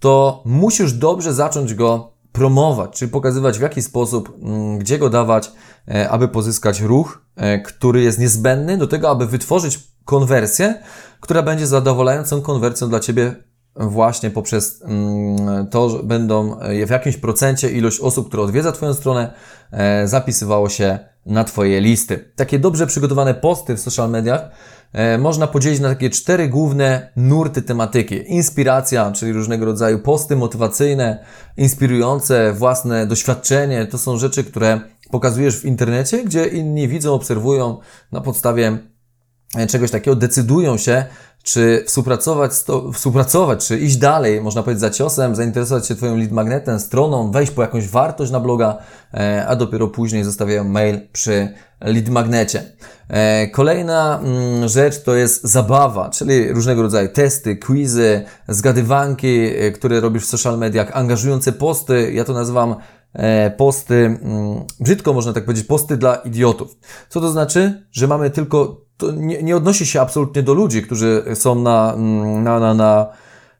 to 0.00 0.42
musisz 0.46 0.92
dobrze 0.92 1.34
zacząć 1.34 1.74
go 1.74 2.12
promować, 2.32 2.90
czyli 2.90 3.10
pokazywać 3.10 3.58
w 3.58 3.62
jaki 3.62 3.82
sposób, 3.82 4.38
mm, 4.42 4.78
gdzie 4.78 4.98
go 4.98 5.10
dawać, 5.10 5.52
e, 5.88 6.10
aby 6.10 6.28
pozyskać 6.28 6.80
ruch, 6.80 7.22
który 7.64 8.02
jest 8.02 8.18
niezbędny 8.18 8.78
do 8.78 8.86
tego, 8.86 9.10
aby 9.10 9.26
wytworzyć 9.26 9.91
konwersję, 10.04 10.82
która 11.20 11.42
będzie 11.42 11.66
zadowalającą 11.66 12.42
konwersją 12.42 12.88
dla 12.88 13.00
Ciebie 13.00 13.34
właśnie 13.76 14.30
poprzez 14.30 14.82
mm, 14.82 15.66
to, 15.66 15.90
że 15.90 16.02
będą 16.02 16.56
w 16.86 16.90
jakimś 16.90 17.16
procencie 17.16 17.70
ilość 17.70 18.00
osób, 18.00 18.28
które 18.28 18.42
odwiedza 18.42 18.72
Twoją 18.72 18.94
stronę, 18.94 19.32
e, 19.70 20.08
zapisywało 20.08 20.68
się 20.68 20.98
na 21.26 21.44
Twoje 21.44 21.80
listy. 21.80 22.32
Takie 22.36 22.58
dobrze 22.58 22.86
przygotowane 22.86 23.34
posty 23.34 23.76
w 23.76 23.80
social 23.80 24.10
mediach 24.10 24.50
e, 24.92 25.18
można 25.18 25.46
podzielić 25.46 25.80
na 25.80 25.88
takie 25.88 26.10
cztery 26.10 26.48
główne 26.48 27.12
nurty 27.16 27.62
tematyki. 27.62 28.32
Inspiracja, 28.32 29.12
czyli 29.12 29.32
różnego 29.32 29.64
rodzaju 29.64 29.98
posty 29.98 30.36
motywacyjne, 30.36 31.24
inspirujące 31.56 32.52
własne 32.52 33.06
doświadczenie. 33.06 33.86
To 33.86 33.98
są 33.98 34.18
rzeczy, 34.18 34.44
które 34.44 34.80
pokazujesz 35.10 35.56
w 35.56 35.64
internecie, 35.64 36.24
gdzie 36.24 36.46
inni 36.46 36.88
widzą, 36.88 37.14
obserwują 37.14 37.78
na 38.12 38.20
podstawie 38.20 38.78
E, 38.78 38.91
czegoś 39.68 39.90
takiego, 39.90 40.16
decydują 40.16 40.76
się, 40.76 41.04
czy 41.42 41.84
współpracować, 41.86 42.62
to, 42.62 42.92
współpracować, 42.92 43.66
czy 43.66 43.78
iść 43.78 43.96
dalej, 43.96 44.40
można 44.40 44.62
powiedzieć, 44.62 44.80
za 44.80 44.90
ciosem, 44.90 45.34
zainteresować 45.34 45.86
się 45.86 45.94
Twoim 45.94 46.18
lead 46.18 46.30
magnetem, 46.30 46.80
stroną, 46.80 47.30
wejść 47.30 47.52
po 47.52 47.62
jakąś 47.62 47.88
wartość 47.88 48.32
na 48.32 48.40
bloga, 48.40 48.78
e, 49.14 49.46
a 49.46 49.56
dopiero 49.56 49.88
później 49.88 50.24
zostawiają 50.24 50.64
mail 50.64 51.00
przy 51.12 51.48
lead 51.80 52.08
magnecie. 52.08 52.62
E, 53.08 53.48
kolejna 53.48 54.20
mm, 54.22 54.68
rzecz 54.68 55.02
to 55.02 55.14
jest 55.14 55.44
zabawa, 55.44 56.10
czyli 56.10 56.52
różnego 56.52 56.82
rodzaju 56.82 57.08
testy, 57.08 57.56
quizy, 57.56 58.24
zgadywanki, 58.48 59.50
które 59.74 60.00
robisz 60.00 60.22
w 60.22 60.28
social 60.28 60.58
mediach, 60.58 60.96
angażujące 60.96 61.52
posty, 61.52 62.12
ja 62.12 62.24
to 62.24 62.32
nazywam 62.32 62.76
posty, 63.56 63.94
mm, 63.94 64.64
brzydko 64.80 65.12
można 65.12 65.32
tak 65.32 65.44
powiedzieć, 65.44 65.66
posty 65.66 65.96
dla 65.96 66.14
idiotów. 66.14 66.76
Co 67.08 67.20
to 67.20 67.30
znaczy? 67.30 67.86
Że 67.90 68.06
mamy 68.08 68.30
tylko 68.30 68.82
to 69.02 69.12
nie, 69.12 69.42
nie 69.42 69.56
odnosi 69.56 69.86
się 69.86 70.00
absolutnie 70.00 70.42
do 70.42 70.54
ludzi, 70.54 70.82
którzy 70.82 71.24
są 71.34 71.54
na, 71.54 71.96
na, 72.42 72.60
na, 72.60 72.74
na 72.74 73.06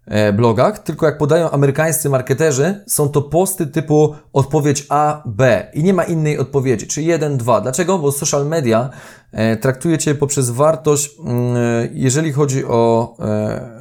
e, 0.06 0.32
blogach, 0.32 0.78
tylko 0.78 1.06
jak 1.06 1.18
podają 1.18 1.50
amerykańscy 1.50 2.08
marketerzy, 2.08 2.84
są 2.87 3.08
to 3.08 3.22
posty 3.22 3.66
typu 3.66 4.14
odpowiedź 4.32 4.87
A, 4.88 5.22
B 5.26 5.70
i 5.75 5.82
nie 5.82 5.94
ma 5.94 6.04
innej 6.04 6.38
odpowiedzi, 6.38 6.87
czy 6.87 7.02
1, 7.02 7.37
2. 7.37 7.61
Dlaczego? 7.61 7.99
Bo 7.99 8.12
social 8.12 8.46
media 8.46 8.90
e, 9.32 9.56
traktuje 9.56 9.99
Cię 9.99 10.14
poprzez 10.14 10.50
wartość, 10.50 11.11
mm, 11.25 11.56
jeżeli 11.92 12.32
chodzi 12.32 12.64
o, 12.64 13.14
e, 13.18 13.25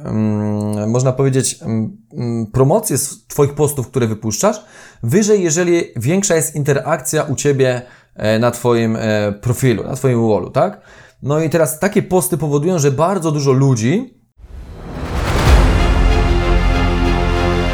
mm, 0.04 0.90
można 0.90 1.12
powiedzieć, 1.12 1.58
mm, 1.62 2.46
promocję 2.52 2.96
Twoich 3.28 3.54
postów, 3.54 3.88
które 3.88 4.06
wypuszczasz, 4.06 4.64
wyżej, 5.02 5.42
jeżeli 5.42 5.82
większa 5.96 6.36
jest 6.36 6.54
interakcja 6.56 7.22
u 7.22 7.34
Ciebie 7.34 7.82
na 8.40 8.50
Twoim 8.50 8.98
profilu, 9.40 9.84
na 9.84 9.96
Twoim 9.96 10.28
wallu, 10.28 10.50
tak? 10.50 10.80
No 11.22 11.40
i 11.40 11.50
teraz 11.50 11.78
takie 11.78 12.02
posty 12.02 12.38
powodują, 12.38 12.78
że 12.78 12.90
bardzo 12.90 13.32
dużo 13.32 13.52
ludzi 13.52 14.22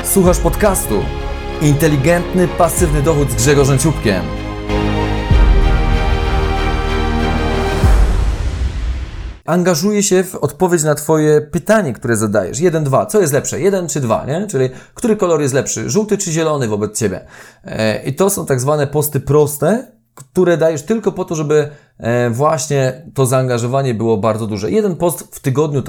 słuchasz 0.04 0.38
podcastu 0.38 0.94
Inteligentny, 1.62 2.48
pasywny 2.48 3.02
dochód 3.02 3.30
z 3.30 3.34
Grzegorzem 3.34 3.78
Ciupkiem. 3.78 4.22
angażuje 9.48 10.02
się 10.02 10.24
w 10.24 10.34
odpowiedź 10.34 10.82
na 10.82 10.94
Twoje 10.94 11.40
pytanie, 11.40 11.92
które 11.92 12.16
zadajesz. 12.16 12.60
Jeden, 12.60 12.84
dwa. 12.84 13.06
Co 13.06 13.20
jest 13.20 13.32
lepsze? 13.32 13.60
Jeden 13.60 13.88
czy 13.88 14.00
dwa, 14.00 14.24
nie? 14.26 14.46
Czyli 14.46 14.70
który 14.94 15.16
kolor 15.16 15.40
jest 15.40 15.54
lepszy? 15.54 15.90
Żółty 15.90 16.18
czy 16.18 16.32
zielony 16.32 16.68
wobec 16.68 16.98
Ciebie? 16.98 17.20
E, 17.64 18.02
I 18.02 18.14
to 18.14 18.30
są 18.30 18.46
tak 18.46 18.60
zwane 18.60 18.86
posty 18.86 19.20
proste, 19.20 19.97
które 20.18 20.56
dajesz 20.56 20.82
tylko 20.82 21.12
po 21.12 21.24
to, 21.24 21.34
żeby 21.34 21.68
e, 21.98 22.30
właśnie 22.30 23.02
to 23.14 23.26
zaangażowanie 23.26 23.94
było 23.94 24.16
bardzo 24.16 24.46
duże. 24.46 24.70
Jeden 24.70 24.96
post 24.96 25.36
w 25.36 25.40
tygodniu 25.40 25.82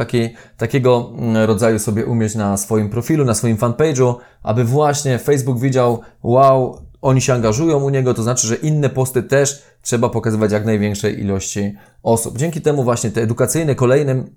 takiego 0.58 1.12
mm, 1.18 1.46
rodzaju 1.46 1.80
sobie 1.80 2.06
umieć 2.06 2.36
na 2.36 2.58
swoim 2.58 2.90
profilu, 2.90 3.26
na 3.26 3.34
swoim 3.34 3.58
fanpage'u, 3.58 4.16
aby 4.44 4.64
właśnie 4.64 5.20
Facebook 5.20 5.60
widział, 5.60 6.02
wow, 6.24 6.78
oni 7.02 7.22
się 7.22 7.34
angażują 7.34 7.84
u 7.84 7.90
niego, 7.90 8.14
to 8.14 8.24
znaczy, 8.24 8.48
że 8.48 8.56
inne 8.56 8.90
posty 8.90 9.24
też 9.24 9.64
trzeba 9.82 10.10
pokazywać 10.10 10.52
jak 10.52 10.66
największej 10.66 11.20
ilości 11.20 11.76
osób. 12.04 12.38
Dzięki 12.38 12.62
temu 12.62 12.84
właśnie 12.84 13.12
te 13.12 13.22
edukacyjne 13.22 13.76
kolejnym 13.76 14.36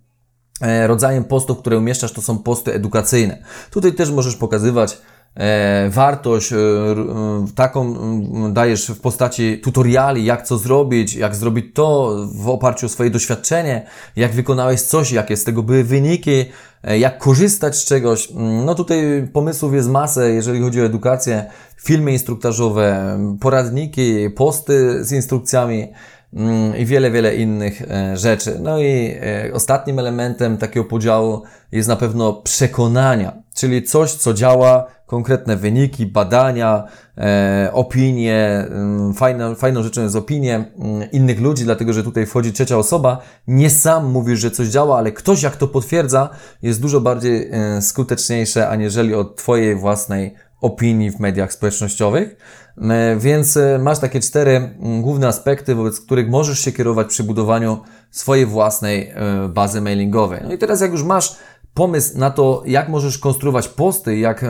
e, 0.60 0.86
rodzajem 0.86 1.24
postów, 1.24 1.58
które 1.58 1.78
umieszczasz, 1.78 2.12
to 2.12 2.22
są 2.22 2.38
posty 2.38 2.74
edukacyjne. 2.74 3.42
Tutaj 3.70 3.92
też 3.92 4.10
możesz 4.10 4.36
pokazywać 4.36 4.98
wartość 5.90 6.52
e, 6.52 6.56
taką 7.54 7.94
dajesz 8.52 8.86
w 8.88 9.00
postaci 9.00 9.58
tutoriali, 9.58 10.24
jak 10.24 10.42
co 10.42 10.58
zrobić, 10.58 11.14
jak 11.14 11.34
zrobić 11.34 11.66
to 11.74 12.16
w 12.34 12.48
oparciu 12.48 12.86
o 12.86 12.88
swoje 12.88 13.10
doświadczenie, 13.10 13.86
jak 14.16 14.32
wykonałeś 14.32 14.80
coś, 14.80 15.12
jakie 15.12 15.36
z 15.36 15.44
tego 15.44 15.62
były 15.62 15.84
wyniki, 15.84 16.44
e, 16.84 16.98
jak 16.98 17.18
korzystać 17.18 17.76
z 17.76 17.84
czegoś. 17.84 18.28
No 18.64 18.74
tutaj 18.74 19.28
pomysłów 19.32 19.74
jest 19.74 19.88
masę, 19.88 20.30
jeżeli 20.30 20.60
chodzi 20.60 20.80
o 20.80 20.84
edukację, 20.84 21.44
filmy 21.76 22.12
instruktażowe, 22.12 23.18
poradniki, 23.40 24.30
posty 24.30 25.04
z 25.04 25.12
instrukcjami 25.12 25.88
i 26.78 26.86
wiele, 26.86 27.10
wiele 27.10 27.34
innych 27.34 27.82
rzeczy. 28.14 28.58
No 28.60 28.80
i 28.80 29.14
ostatnim 29.52 29.98
elementem 29.98 30.58
takiego 30.58 30.84
podziału 30.84 31.42
jest 31.72 31.88
na 31.88 31.96
pewno 31.96 32.32
przekonania, 32.32 33.41
czyli 33.54 33.82
coś, 33.82 34.12
co 34.12 34.34
działa, 34.34 34.86
konkretne 35.06 35.56
wyniki, 35.56 36.06
badania, 36.06 36.84
e, 37.18 37.70
opinie. 37.72 38.66
Mm, 38.70 39.14
fajną, 39.14 39.54
fajną 39.54 39.82
rzeczą 39.82 40.02
jest 40.02 40.16
opinie 40.16 40.54
mm, 40.54 41.10
innych 41.10 41.40
ludzi, 41.40 41.64
dlatego 41.64 41.92
że 41.92 42.02
tutaj 42.02 42.26
wchodzi 42.26 42.52
trzecia 42.52 42.76
osoba. 42.76 43.18
Nie 43.46 43.70
sam 43.70 44.10
mówisz, 44.10 44.40
że 44.40 44.50
coś 44.50 44.68
działa, 44.68 44.98
ale 44.98 45.12
ktoś 45.12 45.42
jak 45.42 45.56
to 45.56 45.68
potwierdza, 45.68 46.28
jest 46.62 46.80
dużo 46.80 47.00
bardziej 47.00 47.50
e, 47.52 47.82
skuteczniejsze, 47.82 48.68
aniżeli 48.68 49.14
od 49.14 49.36
Twojej 49.36 49.76
własnej 49.76 50.34
opinii 50.60 51.10
w 51.10 51.20
mediach 51.20 51.52
społecznościowych. 51.52 52.36
E, 52.78 53.16
więc 53.16 53.56
e, 53.56 53.78
masz 53.78 53.98
takie 53.98 54.20
cztery 54.20 54.50
mm, 54.50 55.02
główne 55.02 55.28
aspekty, 55.28 55.74
wobec 55.74 56.00
których 56.00 56.28
możesz 56.28 56.58
się 56.58 56.72
kierować 56.72 57.06
przy 57.06 57.24
budowaniu 57.24 57.80
swojej 58.10 58.46
własnej 58.46 59.08
e, 59.08 59.48
bazy 59.48 59.80
mailingowej. 59.80 60.40
No 60.44 60.52
i 60.52 60.58
teraz 60.58 60.80
jak 60.80 60.92
już 60.92 61.02
masz 61.02 61.36
pomysł 61.74 62.18
na 62.18 62.30
to, 62.30 62.62
jak 62.66 62.88
możesz 62.88 63.18
konstruować 63.18 63.68
posty, 63.68 64.18
jak 64.18 64.42
e, 64.44 64.48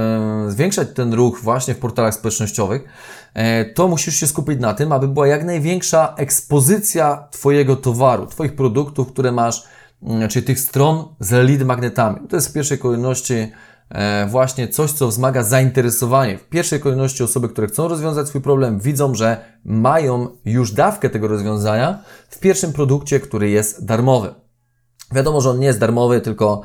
zwiększać 0.49 0.89
ten 0.95 1.15
ruch 1.15 1.41
właśnie 1.43 1.75
w 1.75 1.79
portalach 1.79 2.15
społecznościowych, 2.15 2.85
e, 3.35 3.65
to 3.65 3.89
musisz 3.89 4.17
się 4.17 4.27
skupić 4.27 4.61
na 4.61 4.75
tym, 4.75 4.93
aby 4.93 5.09
była 5.09 5.27
jak 5.27 5.45
największa 5.45 6.15
ekspozycja 6.17 7.29
Twojego 7.31 7.77
towaru, 7.77 8.27
Twoich 8.27 8.57
produktów, 8.57 9.13
które 9.13 9.33
masz, 9.33 9.65
czyli 10.31 10.47
tych 10.47 10.61
stron 10.61 11.05
z 11.21 11.31
lead 11.31 11.63
magnetami. 11.63 12.29
To 12.29 12.37
jest 12.37 12.49
w 12.49 12.53
pierwszej 12.53 12.79
kolejności 12.79 13.35
e, 13.91 14.27
właśnie 14.27 14.69
coś, 14.69 14.93
co 14.93 15.09
wzmaga 15.09 15.43
zainteresowanie. 15.43 16.39
W 16.39 16.49
pierwszej 16.49 16.81
kolejności 16.81 17.23
osoby, 17.23 17.49
które 17.49 17.67
chcą 17.67 17.89
rozwiązać 17.89 18.29
swój 18.29 18.41
problem, 18.41 18.81
widzą, 18.81 19.15
że 19.15 19.45
mają 19.65 20.29
już 20.45 20.73
dawkę 20.73 21.11
tego 21.11 21.29
rozwiązania 21.29 21.99
w 22.29 22.39
pierwszym 22.39 22.73
produkcie, 22.73 23.21
który 23.21 23.51
jest 23.51 23.85
darmowy. 23.85 24.35
Wiadomo, 25.13 25.41
że 25.41 25.51
on 25.51 25.59
nie 25.59 25.67
jest 25.67 25.79
darmowy, 25.79 26.21
tylko 26.21 26.63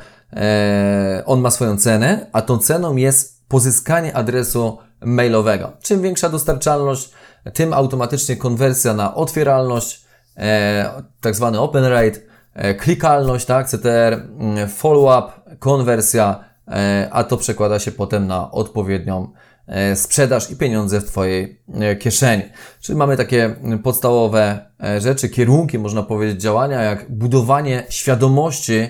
on 1.25 1.41
ma 1.41 1.51
swoją 1.51 1.77
cenę, 1.77 2.27
a 2.33 2.41
tą 2.41 2.57
ceną 2.57 2.95
jest 2.95 3.47
pozyskanie 3.47 4.15
adresu 4.15 4.77
mailowego. 5.01 5.71
Czym 5.81 6.01
większa 6.01 6.29
dostarczalność, 6.29 7.11
tym 7.53 7.73
automatycznie 7.73 8.35
konwersja 8.35 8.93
na 8.93 9.15
otwieralność, 9.15 10.05
e, 10.37 10.89
tak 11.21 11.35
zwany 11.35 11.59
open 11.59 11.85
rate, 11.85 12.19
e, 12.53 12.75
klikalność, 12.75 13.45
tak, 13.45 13.69
CTR, 13.69 14.13
mm, 14.13 14.69
follow-up, 14.69 15.55
konwersja, 15.59 16.43
e, 16.67 17.07
a 17.11 17.23
to 17.23 17.37
przekłada 17.37 17.79
się 17.79 17.91
potem 17.91 18.27
na 18.27 18.51
odpowiednią 18.51 19.31
e, 19.67 19.95
sprzedaż 19.95 20.51
i 20.51 20.55
pieniądze 20.55 21.01
w 21.01 21.05
Twojej 21.05 21.61
e, 21.73 21.95
kieszeni. 21.95 22.43
Czyli 22.81 22.97
mamy 22.97 23.17
takie 23.17 23.55
podstawowe 23.83 24.59
e, 24.83 25.01
rzeczy, 25.01 25.29
kierunki, 25.29 25.79
można 25.79 26.03
powiedzieć, 26.03 26.41
działania, 26.41 26.81
jak 26.81 27.11
budowanie 27.11 27.83
świadomości 27.89 28.73
e, 28.73 28.89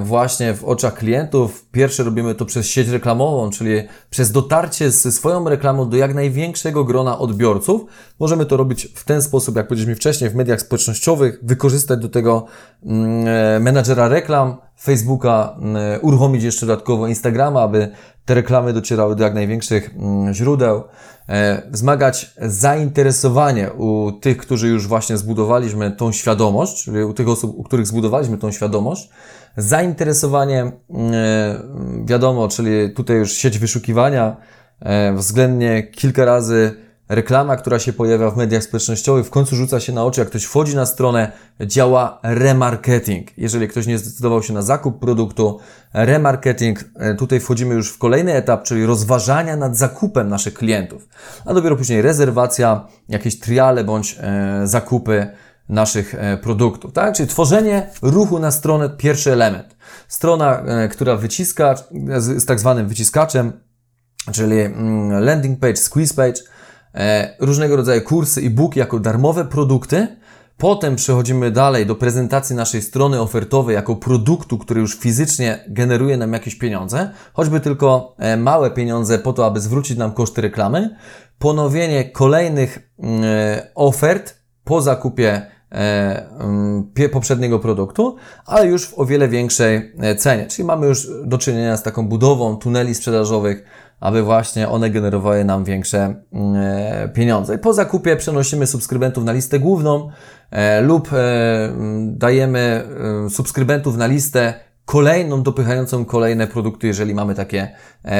właśnie 0.00 0.54
w 0.54 0.64
oczach 0.64 0.94
klientów. 0.94 1.66
Pierwsze 1.72 2.02
robimy 2.04 2.34
to 2.34 2.44
przez 2.44 2.66
sieć 2.66 2.88
reklamową, 2.88 3.50
czyli 3.50 3.82
przez 4.10 4.32
dotarcie 4.32 4.90
ze 4.90 5.12
swoją 5.12 5.48
reklamą 5.48 5.90
do 5.90 5.96
jak 5.96 6.14
największego 6.14 6.84
grona 6.84 7.18
odbiorców. 7.18 7.84
Możemy 8.20 8.46
to 8.46 8.56
robić 8.56 8.88
w 8.94 9.04
ten 9.04 9.22
sposób, 9.22 9.56
jak 9.56 9.68
powiedzieliśmy 9.68 9.94
wcześniej, 9.94 10.30
w 10.30 10.34
mediach 10.34 10.60
społecznościowych, 10.60 11.38
wykorzystać 11.42 12.00
do 12.00 12.08
tego 12.08 12.46
mm, 12.84 13.26
e, 13.26 13.60
menadżera 13.60 14.08
reklam, 14.08 14.56
Facebooka, 14.80 15.56
mm, 15.58 16.00
uruchomić 16.02 16.42
jeszcze 16.42 16.66
dodatkowo 16.66 17.06
Instagrama, 17.06 17.62
aby 17.62 17.88
te 18.28 18.34
reklamy 18.34 18.72
docierały 18.72 19.16
do 19.16 19.24
jak 19.24 19.34
największych 19.34 19.90
mm, 19.96 20.34
źródeł, 20.34 20.84
e, 21.28 21.62
wzmagać 21.70 22.34
zainteresowanie 22.42 23.72
u 23.72 24.12
tych, 24.12 24.36
którzy 24.36 24.68
już 24.68 24.86
właśnie 24.86 25.16
zbudowaliśmy 25.16 25.90
tą 25.90 26.12
świadomość, 26.12 26.84
czyli 26.84 27.04
u 27.04 27.14
tych 27.14 27.28
osób, 27.28 27.58
u 27.58 27.62
których 27.62 27.86
zbudowaliśmy 27.86 28.38
tą 28.38 28.52
świadomość, 28.52 29.10
zainteresowanie, 29.56 30.60
mm, 30.60 31.12
e, 31.14 32.04
wiadomo, 32.04 32.48
czyli 32.48 32.94
tutaj 32.94 33.16
już 33.16 33.32
sieć 33.32 33.58
wyszukiwania, 33.58 34.36
e, 34.80 35.12
względnie 35.12 35.82
kilka 35.82 36.24
razy 36.24 36.87
reklama, 37.08 37.56
która 37.56 37.78
się 37.78 37.92
pojawia 37.92 38.30
w 38.30 38.36
mediach 38.36 38.62
społecznościowych, 38.62 39.26
w 39.26 39.30
końcu 39.30 39.56
rzuca 39.56 39.80
się 39.80 39.92
na 39.92 40.04
oczy, 40.04 40.20
jak 40.20 40.28
ktoś 40.28 40.44
wchodzi 40.44 40.76
na 40.76 40.86
stronę, 40.86 41.32
działa 41.60 42.20
remarketing. 42.22 43.38
Jeżeli 43.38 43.68
ktoś 43.68 43.86
nie 43.86 43.98
zdecydował 43.98 44.42
się 44.42 44.52
na 44.52 44.62
zakup 44.62 44.98
produktu, 45.00 45.58
remarketing, 45.92 46.84
e, 46.94 47.14
tutaj 47.14 47.40
wchodzimy 47.40 47.74
już 47.74 47.92
w 47.92 47.98
kolejny 47.98 48.34
etap, 48.34 48.62
czyli 48.62 48.86
rozważania 48.86 49.56
nad 49.56 49.76
zakupem 49.76 50.28
naszych 50.28 50.54
klientów, 50.54 51.08
a 51.44 51.54
dopiero 51.54 51.76
później 51.76 52.02
rezerwacja, 52.02 52.86
jakieś 53.08 53.38
triale 53.38 53.84
bądź 53.84 54.16
e, 54.20 54.60
zakupy 54.64 55.26
naszych 55.68 56.14
e, 56.14 56.36
produktów, 56.36 56.92
tak? 56.92 57.14
Czyli 57.14 57.28
tworzenie 57.28 57.90
ruchu 58.02 58.38
na 58.38 58.50
stronę, 58.50 58.90
pierwszy 58.90 59.32
element. 59.32 59.76
Strona, 60.08 60.60
e, 60.60 60.88
która 60.88 61.16
wyciska, 61.16 61.74
z, 62.18 62.42
z 62.42 62.46
tak 62.46 62.60
zwanym 62.60 62.88
wyciskaczem, 62.88 63.52
czyli 64.32 64.60
mm, 64.60 65.24
landing 65.24 65.60
page, 65.60 65.76
squeeze 65.76 66.14
page, 66.14 66.40
różnego 67.40 67.76
rodzaju 67.76 68.02
kursy 68.02 68.40
i 68.40 68.50
book 68.50 68.76
jako 68.76 68.98
darmowe 68.98 69.44
produkty. 69.44 70.06
Potem 70.58 70.96
przechodzimy 70.96 71.50
dalej 71.50 71.86
do 71.86 71.94
prezentacji 71.94 72.56
naszej 72.56 72.82
strony 72.82 73.20
ofertowej 73.20 73.74
jako 73.74 73.96
produktu, 73.96 74.58
który 74.58 74.80
już 74.80 74.98
fizycznie 74.98 75.64
generuje 75.68 76.16
nam 76.16 76.32
jakieś 76.32 76.54
pieniądze, 76.54 77.10
choćby 77.32 77.60
tylko 77.60 78.14
e, 78.18 78.36
małe 78.36 78.70
pieniądze 78.70 79.18
po 79.18 79.32
to, 79.32 79.46
aby 79.46 79.60
zwrócić 79.60 79.98
nam 79.98 80.12
koszty 80.12 80.40
reklamy. 80.40 80.96
Ponowienie 81.38 82.04
kolejnych 82.10 82.90
mm, 82.98 83.20
e, 83.24 83.70
ofert 83.74 84.34
po 84.64 84.82
zakupie 84.82 85.46
e, 85.72 86.26
mm, 86.40 86.92
poprzedniego 87.12 87.58
produktu, 87.58 88.16
ale 88.46 88.66
już 88.66 88.86
w 88.86 88.98
o 88.98 89.06
wiele 89.06 89.28
większej 89.28 89.92
e, 90.00 90.16
cenie. 90.16 90.46
Czyli 90.46 90.66
mamy 90.66 90.86
już 90.86 91.08
do 91.24 91.38
czynienia 91.38 91.76
z 91.76 91.82
taką 91.82 92.08
budową 92.08 92.56
tuneli 92.56 92.94
sprzedażowych, 92.94 93.64
aby 94.00 94.22
właśnie 94.22 94.68
one 94.68 94.90
generowały 94.90 95.44
nam 95.44 95.64
większe 95.64 96.14
mm, 96.32 96.54
e, 96.56 97.08
pieniądze. 97.08 97.58
Po 97.58 97.72
zakupie 97.72 98.16
przenosimy 98.16 98.66
subskrybentów 98.66 99.24
na 99.24 99.32
listę 99.32 99.58
główną 99.58 100.10
e, 100.50 100.80
lub 100.80 101.12
e, 101.12 101.16
mm, 101.64 102.18
dajemy 102.18 102.82
subskrybentów 103.30 103.96
na 103.96 104.06
listę 104.06 104.54
kolejną, 104.84 105.42
dopychającą 105.42 106.04
kolejne 106.04 106.46
produkty, 106.46 106.86
jeżeli 106.86 107.14
mamy 107.14 107.34
takie 107.34 107.70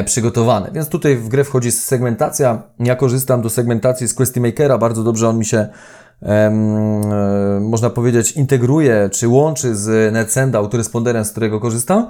przygotowane. 0.05 0.71
Więc 0.73 0.89
tutaj 0.89 1.17
w 1.17 1.29
grę 1.29 1.45
wchodzi 1.45 1.73
segmentacja. 1.73 2.63
Ja 2.79 2.97
korzystam 2.97 3.43
do 3.43 3.51
segmentacji 3.51 4.09
z 4.09 4.15
Questy 4.15 4.41
Makera, 4.41 4.79
bardzo 4.79 5.05
dobrze 5.05 5.29
on 5.29 5.39
mi 5.39 5.45
się 5.45 5.69
można 7.61 7.91
powiedzieć, 7.91 8.33
integruje 8.33 9.11
czy 9.13 9.29
łączy 9.29 9.77
z 9.77 10.13
NetSenda, 10.13 10.59
autoresponderem, 10.59 11.25
z 11.25 11.31
którego 11.31 11.61
korzystam, 11.61 12.09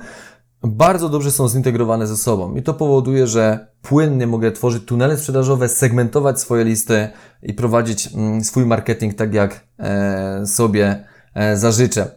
bardzo 0.62 1.08
dobrze 1.08 1.30
są 1.30 1.48
zintegrowane 1.48 2.06
ze 2.06 2.16
sobą. 2.16 2.54
I 2.54 2.62
to 2.62 2.74
powoduje, 2.74 3.26
że 3.26 3.66
płynnie 3.82 4.26
mogę 4.26 4.52
tworzyć 4.52 4.84
tunele 4.84 5.16
sprzedażowe, 5.16 5.68
segmentować 5.68 6.40
swoje 6.40 6.64
listy 6.64 7.08
i 7.42 7.54
prowadzić 7.54 8.14
mm, 8.14 8.44
swój 8.44 8.66
marketing 8.66 9.14
tak, 9.14 9.34
jak 9.34 9.64
e, 9.78 10.46
sobie 10.46 11.04
e, 11.34 11.56
zażyczę. 11.56 12.10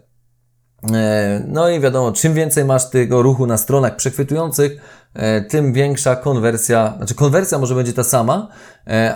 E, 0.94 1.44
No 1.48 1.70
i 1.70 1.80
wiadomo, 1.80 2.12
czym 2.12 2.34
więcej 2.34 2.66
masz 2.66 2.90
tego 2.90 3.22
ruchu 3.22 3.48
na 3.48 3.58
stronach 3.58 3.96
przechwytujących, 3.96 5.02
tym 5.50 5.74
większa 5.74 6.16
konwersja, 6.16 6.94
znaczy 6.98 7.16
konwersja 7.16 7.58
może 7.58 7.76
będzie 7.76 7.94
ta 7.94 8.04
sama, 8.04 8.48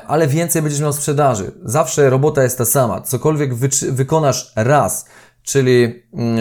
ale 0.08 0.28
więcej 0.28 0.62
będziesz 0.62 0.82
miał 0.82 0.94
sprzedaży. 0.94 1.52
Zawsze 1.64 2.10
robota 2.10 2.44
jest 2.44 2.58
ta 2.58 2.66
sama. 2.66 3.02
Cokolwiek 3.02 3.54
wykonasz 3.92 4.54
raz, 4.56 5.06
czyli 5.46 6.04
mm, 6.14 6.40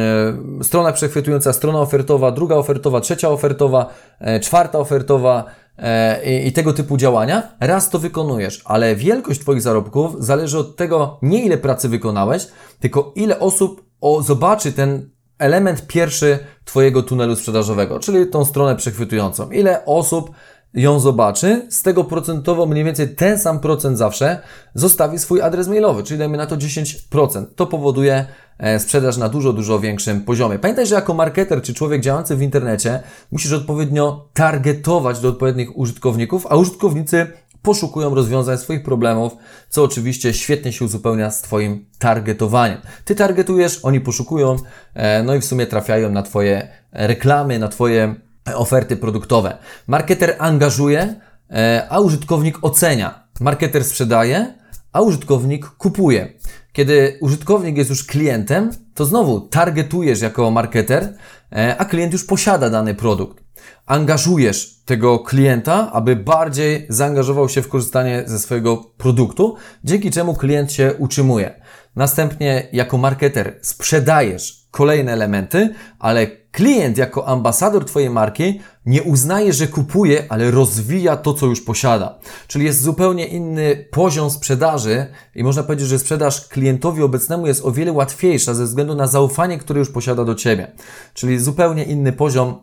e, 0.61 0.65
strona 0.65 0.93
przechwytująca, 0.93 1.53
strona 1.53 1.81
ofertowa, 1.81 2.31
druga 2.31 2.57
ofertowa, 2.57 3.01
trzecia 3.01 3.29
ofertowa, 3.29 3.95
e, 4.21 4.41
czwarta 4.41 4.79
ofertowa, 4.79 5.45
e, 5.79 6.25
i, 6.25 6.49
i 6.49 6.53
tego 6.53 6.73
typu 6.73 6.97
działania, 6.97 7.43
raz 7.61 7.91
to 7.91 7.99
wykonujesz, 7.99 8.63
ale 8.65 8.97
wielkość 8.97 9.41
Twoich 9.41 9.63
zarobków 9.63 10.17
zależy 10.19 10.59
od 10.59 10.77
tego, 10.77 11.19
nie 11.23 11.45
ile 11.45 11.59
pracy 11.59 11.89
wykonałeś, 11.89 12.47
tylko 12.81 13.13
ile 13.17 13.41
osób 13.41 13.85
o, 14.01 14.23
zobaczy 14.23 14.73
ten 14.73 15.11
element 15.39 15.87
pierwszy 15.87 16.39
Twojego 16.65 17.03
tunelu 17.03 17.37
sprzedażowego, 17.37 18.01
czyli 18.01 18.27
tą 18.27 18.45
stronę 18.45 18.77
przechwytującą. 18.77 19.51
Ile 19.51 19.85
osób 19.85 20.31
ją 20.75 21.01
zobaczy, 21.01 21.67
z 21.71 21.83
tego 21.83 22.05
procentowo 22.05 22.67
mniej 22.67 22.85
więcej 22.85 23.15
ten 23.15 23.39
sam 23.39 23.61
procent 23.61 23.99
zawsze 23.99 24.39
zostawi 24.75 25.19
swój 25.19 25.43
adres 25.43 25.69
mailowy, 25.69 26.03
czyli 26.03 26.19
dajmy 26.19 26.37
na 26.37 26.47
to 26.47 26.57
10%. 26.57 27.45
To 27.57 27.67
powoduje 27.67 28.27
e, 28.59 28.79
sprzedaż 28.81 29.17
na 29.17 29.29
dużo, 29.29 29.53
dużo 29.53 29.81
większym 29.81 30.21
poziomie. 30.21 30.59
Pamiętaj, 30.59 30.87
że 30.87 30.95
jako 30.95 31.15
marketer 31.15 31.63
czy 31.63 31.75
człowiek 31.75 32.01
działający 32.01 32.37
w 32.37 32.43
internecie 32.43 33.01
musisz 33.33 33.53
odpowiednio 33.53 34.29
targetować 34.33 35.21
do 35.21 35.29
odpowiednich 35.29 35.79
użytkowników, 35.79 36.47
a 36.51 36.57
użytkownicy 36.57 37.27
poszukują 37.63 38.15
rozwiązań 38.15 38.59
swoich 38.59 38.83
problemów, 38.83 39.37
co 39.69 39.85
oczywiście 39.85 40.35
świetnie 40.35 40.73
się 40.73 40.85
uzupełnia 40.85 41.31
z 41.31 41.43
Twoim 41.43 41.87
targetowaniem. 41.99 42.79
Ty 43.05 43.15
targetujesz, 43.15 43.81
oni 43.83 44.01
poszukują, 44.01 44.57
e, 44.95 45.23
no 45.23 45.35
i 45.35 45.41
w 45.41 45.45
sumie 45.45 45.67
trafiają 45.67 46.11
na 46.11 46.23
Twoje 46.23 46.69
reklamy, 46.93 47.59
na 47.59 47.69
Twoje 47.69 48.15
oferty 48.55 48.97
produktowe. 48.97 49.59
Marketer 49.87 50.37
angażuje, 50.39 51.21
e, 51.51 51.87
a 51.91 52.01
użytkownik 52.01 52.59
ocenia. 52.63 53.25
Marketer 53.41 53.85
sprzedaje, 53.85 54.55
a 54.93 55.01
użytkownik 55.01 55.67
kupuje. 55.67 56.33
Kiedy 56.73 57.19
użytkownik 57.21 57.77
jest 57.77 57.91
już 57.91 58.05
klientem, 58.05 58.71
to 58.95 59.05
znowu 59.05 59.41
targetujesz 59.41 60.21
jako 60.21 60.51
marketer, 60.51 61.15
e, 61.53 61.77
a 61.77 61.85
klient 61.85 62.13
już 62.13 62.25
posiada 62.25 62.71
dany 62.71 62.95
produkt. 62.95 63.45
Angażujesz 63.87 64.83
tego 64.85 65.19
klienta, 65.19 65.93
aby 65.93 66.17
bardziej 66.17 66.87
zaangażował 66.89 67.49
się 67.49 67.63
w 67.63 67.69
korzystanie 67.69 68.23
ze 68.27 68.39
swojego 68.39 68.77
produktu, 68.77 69.57
dzięki 69.85 70.11
czemu 70.11 70.35
klient 70.35 70.73
się 70.73 70.95
utrzymuje. 70.99 71.61
Następnie 71.97 72.69
jako 72.73 72.99
marketer 72.99 73.59
sprzedajesz 73.63 74.64
kolejne 74.75 75.13
elementy, 75.13 75.75
ale 75.99 76.27
klient 76.27 76.99
jako 76.99 77.29
ambasador 77.29 77.85
Twojej 77.85 78.11
marki 78.11 78.61
nie 78.87 79.03
uznaje, 79.03 79.53
że 79.53 79.67
kupuje, 79.67 80.25
ale 80.29 80.51
rozwija 80.51 81.17
to, 81.17 81.35
co 81.35 81.47
już 81.47 81.61
posiada. 81.61 82.19
Czyli 82.47 82.65
jest 82.65 82.83
zupełnie 82.83 83.27
inny 83.27 83.89
poziom 83.91 84.31
sprzedaży 84.31 85.07
i 85.35 85.45
można 85.45 85.63
powiedzieć, 85.63 85.89
że 85.89 85.99
sprzedaż 85.99 86.49
klientowi 86.49 87.03
obecnemu 87.03 87.47
jest 87.47 87.65
o 87.65 87.73
wiele 87.73 87.93
łatwiejsza 87.93 88.55
ze 88.55 88.65
względu 88.65 88.95
na 88.95 89.07
zaufanie, 89.07 89.59
które 89.59 89.79
już 89.79 89.91
posiada 89.91 90.25
do 90.25 90.35
Ciebie. 90.35 90.73
Czyli 91.15 91.39
zupełnie 91.39 91.85
inny 91.85 92.13
poziom 92.13 92.55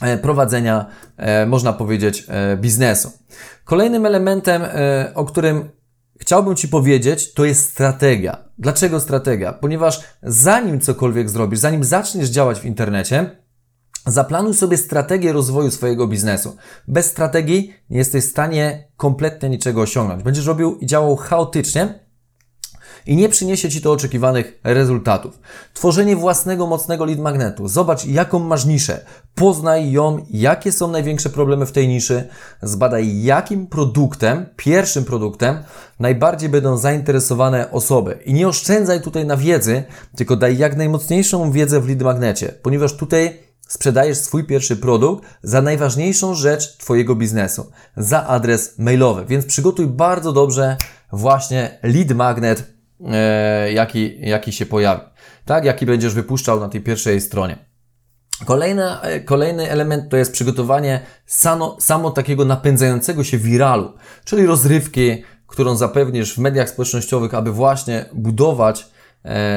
e, 0.00 0.18
prowadzenia, 0.18 0.86
e, 1.16 1.46
można 1.46 1.72
powiedzieć, 1.72 2.24
e, 2.28 2.56
biznesu. 2.56 3.10
Kolejnym 3.64 4.06
elementem, 4.06 4.62
o 5.14 5.24
którym 5.24 5.68
chciałbym 6.22 6.56
Ci 6.56 6.68
powiedzieć, 6.68 7.32
to 7.34 7.44
jest 7.44 7.70
strategia. 7.70 8.44
Dlaczego 8.58 9.00
strategia? 9.00 9.52
Ponieważ 9.52 10.00
zanim 10.22 10.80
cokolwiek 10.80 11.30
zrobisz, 11.30 11.58
zanim 11.58 11.84
zaczniesz 11.84 12.28
działać 12.28 12.60
w 12.60 12.64
internecie, 12.64 13.36
zaplanuj 14.06 14.54
sobie 14.54 14.76
strategię 14.76 15.32
rozwoju 15.32 15.70
swojego 15.70 16.06
biznesu. 16.06 16.56
Bez 16.88 17.06
strategii 17.06 17.74
nie 17.90 17.98
jesteś 17.98 18.24
w 18.24 18.30
stanie 18.30 18.88
kompletnie 18.96 19.48
niczego 19.48 19.80
osiągnąć. 19.80 20.22
Będziesz 20.22 20.46
robił 20.46 20.76
i 20.76 20.86
działał 20.86 21.16
chaotycznie 21.16 22.01
i 23.06 23.16
nie 23.16 23.28
przyniesie 23.28 23.70
Ci 23.70 23.80
to 23.80 23.92
oczekiwanych 23.92 24.60
rezultatów. 24.64 25.38
Tworzenie 25.74 26.16
własnego 26.16 26.66
mocnego 26.66 27.04
lead 27.04 27.18
magnetu. 27.18 27.68
Zobacz, 27.68 28.06
jaką 28.06 28.38
masz 28.38 28.64
niszę. 28.64 29.04
Poznaj 29.34 29.92
ją, 29.92 30.24
jakie 30.30 30.72
są 30.72 30.88
największe 30.88 31.30
problemy 31.30 31.66
w 31.66 31.72
tej 31.72 31.88
niszy. 31.88 32.28
Zbadaj, 32.62 33.22
jakim 33.22 33.66
produktem, 33.66 34.46
pierwszym 34.56 35.04
produktem, 35.04 35.62
najbardziej 36.00 36.48
będą 36.48 36.76
zainteresowane 36.76 37.70
osoby. 37.70 38.18
I 38.24 38.32
nie 38.32 38.48
oszczędzaj 38.48 39.00
tutaj 39.00 39.26
na 39.26 39.36
wiedzy, 39.36 39.82
tylko 40.16 40.36
daj 40.36 40.58
jak 40.58 40.76
najmocniejszą 40.76 41.52
wiedzę 41.52 41.80
w 41.80 41.88
lead 41.88 42.02
magnecie, 42.02 42.54
ponieważ 42.62 42.96
tutaj 42.96 43.38
sprzedajesz 43.68 44.18
swój 44.18 44.44
pierwszy 44.44 44.76
produkt 44.76 45.24
za 45.42 45.62
najważniejszą 45.62 46.34
rzecz 46.34 46.76
Twojego 46.76 47.14
biznesu, 47.14 47.70
za 47.96 48.26
adres 48.26 48.78
mailowy. 48.78 49.24
Więc 49.24 49.46
przygotuj 49.46 49.86
bardzo 49.86 50.32
dobrze 50.32 50.76
właśnie 51.12 51.78
lead 51.82 52.10
magnet, 52.10 52.71
jaki, 53.74 54.20
jaki 54.20 54.52
się 54.52 54.66
pojawi, 54.66 55.02
tak? 55.44 55.64
Jaki 55.64 55.86
będziesz 55.86 56.14
wypuszczał 56.14 56.60
na 56.60 56.68
tej 56.68 56.80
pierwszej 56.80 57.20
stronie. 57.20 57.72
Kolejny, 58.44 59.00
e, 59.00 59.20
kolejny 59.20 59.70
element 59.70 60.10
to 60.10 60.16
jest 60.16 60.32
przygotowanie 60.32 61.00
samo, 61.26 61.76
samo 61.80 62.10
takiego 62.10 62.44
napędzającego 62.44 63.24
się 63.24 63.38
wiralu, 63.38 63.92
czyli 64.24 64.46
rozrywki, 64.46 65.22
którą 65.46 65.76
zapewnisz 65.76 66.34
w 66.34 66.38
mediach 66.38 66.68
społecznościowych, 66.70 67.34
aby 67.34 67.52
właśnie 67.52 68.04
budować 68.12 68.80
e, 68.80 68.84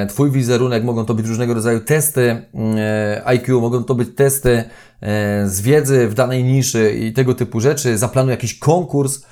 Twój 0.10 0.32
wizerunek. 0.32 0.84
Mogą 0.84 1.06
to 1.06 1.14
być 1.14 1.28
różnego 1.28 1.54
rodzaju 1.54 1.80
testy 1.80 2.46
e, 2.78 3.22
IQ, 3.26 3.62
mogą 3.62 3.84
to 3.84 3.96
być 3.96 4.10
testy 4.16 4.64
z 5.46 5.62
wiedzy 5.62 6.08
w 6.08 6.14
danej 6.14 6.44
niszy 6.44 6.92
i 6.92 7.14
tego 7.14 7.34
typu 7.34 7.60
rzeczy. 7.60 7.98
Zaplanuj 7.98 8.32
jakiś 8.32 8.60
konkurs, 8.60 9.26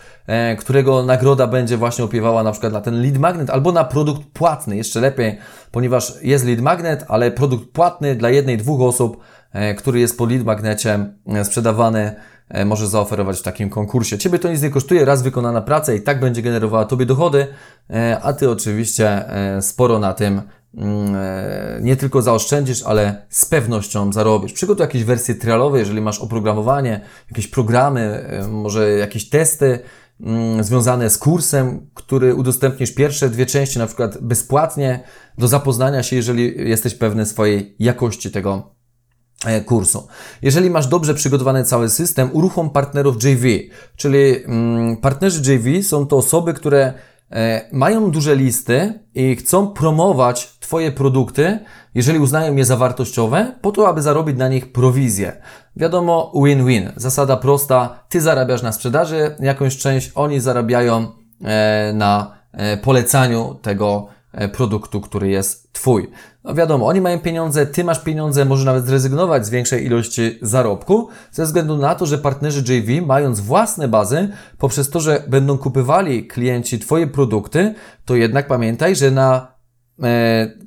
którego 0.59 1.03
nagroda 1.03 1.47
będzie 1.47 1.77
właśnie 1.77 2.05
opiewała 2.05 2.43
na 2.43 2.51
przykład 2.51 2.73
na 2.73 2.81
ten 2.81 3.01
lead 3.01 3.17
magnet 3.17 3.49
albo 3.49 3.71
na 3.71 3.83
produkt 3.83 4.21
płatny, 4.33 4.77
jeszcze 4.77 5.01
lepiej, 5.01 5.37
ponieważ 5.71 6.13
jest 6.21 6.45
lead 6.45 6.59
magnet, 6.59 7.05
ale 7.07 7.31
produkt 7.31 7.71
płatny 7.71 8.15
dla 8.15 8.29
jednej, 8.29 8.57
dwóch 8.57 8.81
osób 8.81 9.17
E, 9.53 9.73
który 9.73 9.99
jest 9.99 10.17
po 10.17 10.25
lead 10.25 10.43
magnecie 10.43 11.05
e, 11.27 11.45
sprzedawany, 11.45 12.15
e, 12.49 12.65
możesz 12.65 12.87
zaoferować 12.87 13.39
w 13.39 13.41
takim 13.41 13.69
konkursie. 13.69 14.17
Ciebie 14.17 14.39
to 14.39 14.51
nic 14.51 14.61
nie 14.61 14.69
kosztuje, 14.69 15.05
raz 15.05 15.23
wykonana 15.23 15.61
praca 15.61 15.93
i 15.93 16.01
tak 16.01 16.19
będzie 16.19 16.41
generowała 16.41 16.85
Tobie 16.85 17.05
dochody, 17.05 17.47
a 18.21 18.33
Ty 18.33 18.49
oczywiście 18.49 19.25
sporo 19.61 19.99
na 19.99 20.13
tym 20.13 20.41
mm, 20.77 21.15
nie 21.83 21.95
tylko 21.95 22.21
zaoszczędzisz, 22.21 22.83
ale 22.83 23.25
z 23.29 23.45
pewnością 23.45 24.13
zarobisz. 24.13 24.53
Przygotuj 24.53 24.83
jakieś 24.83 25.03
wersje 25.03 25.35
trialowe, 25.35 25.79
jeżeli 25.79 26.01
masz 26.01 26.19
oprogramowanie, 26.19 27.01
jakieś 27.29 27.47
programy, 27.47 28.29
może 28.49 28.89
jakieś 28.89 29.29
testy 29.29 29.79
mm, 30.21 30.63
związane 30.63 31.09
z 31.09 31.17
kursem, 31.17 31.87
który 31.93 32.35
udostępnisz 32.35 32.93
pierwsze 32.93 33.29
dwie 33.29 33.45
części, 33.45 33.79
na 33.79 33.87
przykład 33.87 34.17
bezpłatnie 34.21 34.99
do 35.37 35.47
zapoznania 35.47 36.03
się, 36.03 36.15
jeżeli 36.15 36.69
jesteś 36.69 36.95
pewny 36.95 37.25
swojej 37.25 37.75
jakości 37.79 38.31
tego 38.31 38.73
E, 38.82 38.82
kursu. 39.65 40.07
Jeżeli 40.41 40.69
masz 40.69 40.87
dobrze 40.87 41.13
przygotowany 41.13 41.63
cały 41.63 41.89
system, 41.89 42.29
uruchom 42.33 42.69
partnerów 42.69 43.23
JV, 43.23 43.47
czyli 43.95 44.43
mm, 44.45 44.97
partnerzy 44.97 45.53
JV 45.53 45.83
są 45.83 46.07
to 46.07 46.17
osoby, 46.17 46.53
które 46.53 46.93
e, 47.31 47.61
mają 47.71 48.11
duże 48.11 48.35
listy 48.35 48.99
i 49.15 49.35
chcą 49.35 49.67
promować 49.67 50.57
Twoje 50.59 50.91
produkty, 50.91 51.59
jeżeli 51.95 52.19
uznają 52.19 52.55
je 52.55 52.65
za 52.65 52.77
wartościowe, 52.77 53.55
po 53.61 53.71
to, 53.71 53.87
aby 53.87 54.01
zarobić 54.01 54.37
na 54.37 54.47
nich 54.47 54.71
prowizję. 54.71 55.41
Wiadomo, 55.75 56.31
win-win. 56.35 56.91
Zasada 56.95 57.37
prosta. 57.37 57.99
Ty 58.09 58.21
zarabiasz 58.21 58.61
na 58.61 58.71
sprzedaży 58.71 59.35
jakąś 59.39 59.77
część, 59.77 60.11
oni 60.15 60.39
zarabiają 60.39 61.07
e, 61.43 61.93
na 61.93 62.43
polecaniu 62.81 63.55
tego 63.61 64.07
produktu, 64.53 65.01
który 65.01 65.29
jest 65.29 65.73
Twój. 65.73 66.11
No 66.43 66.53
wiadomo, 66.53 66.87
oni 66.87 67.01
mają 67.01 67.19
pieniądze, 67.19 67.65
ty 67.65 67.83
masz 67.83 67.99
pieniądze, 68.03 68.45
może 68.45 68.65
nawet 68.65 68.85
zrezygnować 68.85 69.45
z 69.45 69.49
większej 69.49 69.85
ilości 69.85 70.39
zarobku, 70.41 71.09
ze 71.31 71.45
względu 71.45 71.77
na 71.77 71.95
to, 71.95 72.05
że 72.05 72.17
partnerzy 72.17 72.63
JV, 72.73 73.05
mając 73.05 73.39
własne 73.39 73.87
bazy, 73.87 74.29
poprzez 74.57 74.89
to, 74.89 74.99
że 74.99 75.23
będą 75.27 75.57
kupywali 75.57 76.27
klienci 76.27 76.79
Twoje 76.79 77.07
produkty, 77.07 77.73
to 78.05 78.15
jednak 78.15 78.47
pamiętaj, 78.47 78.95
że 78.95 79.11
na 79.11 79.47
e, 79.47 79.52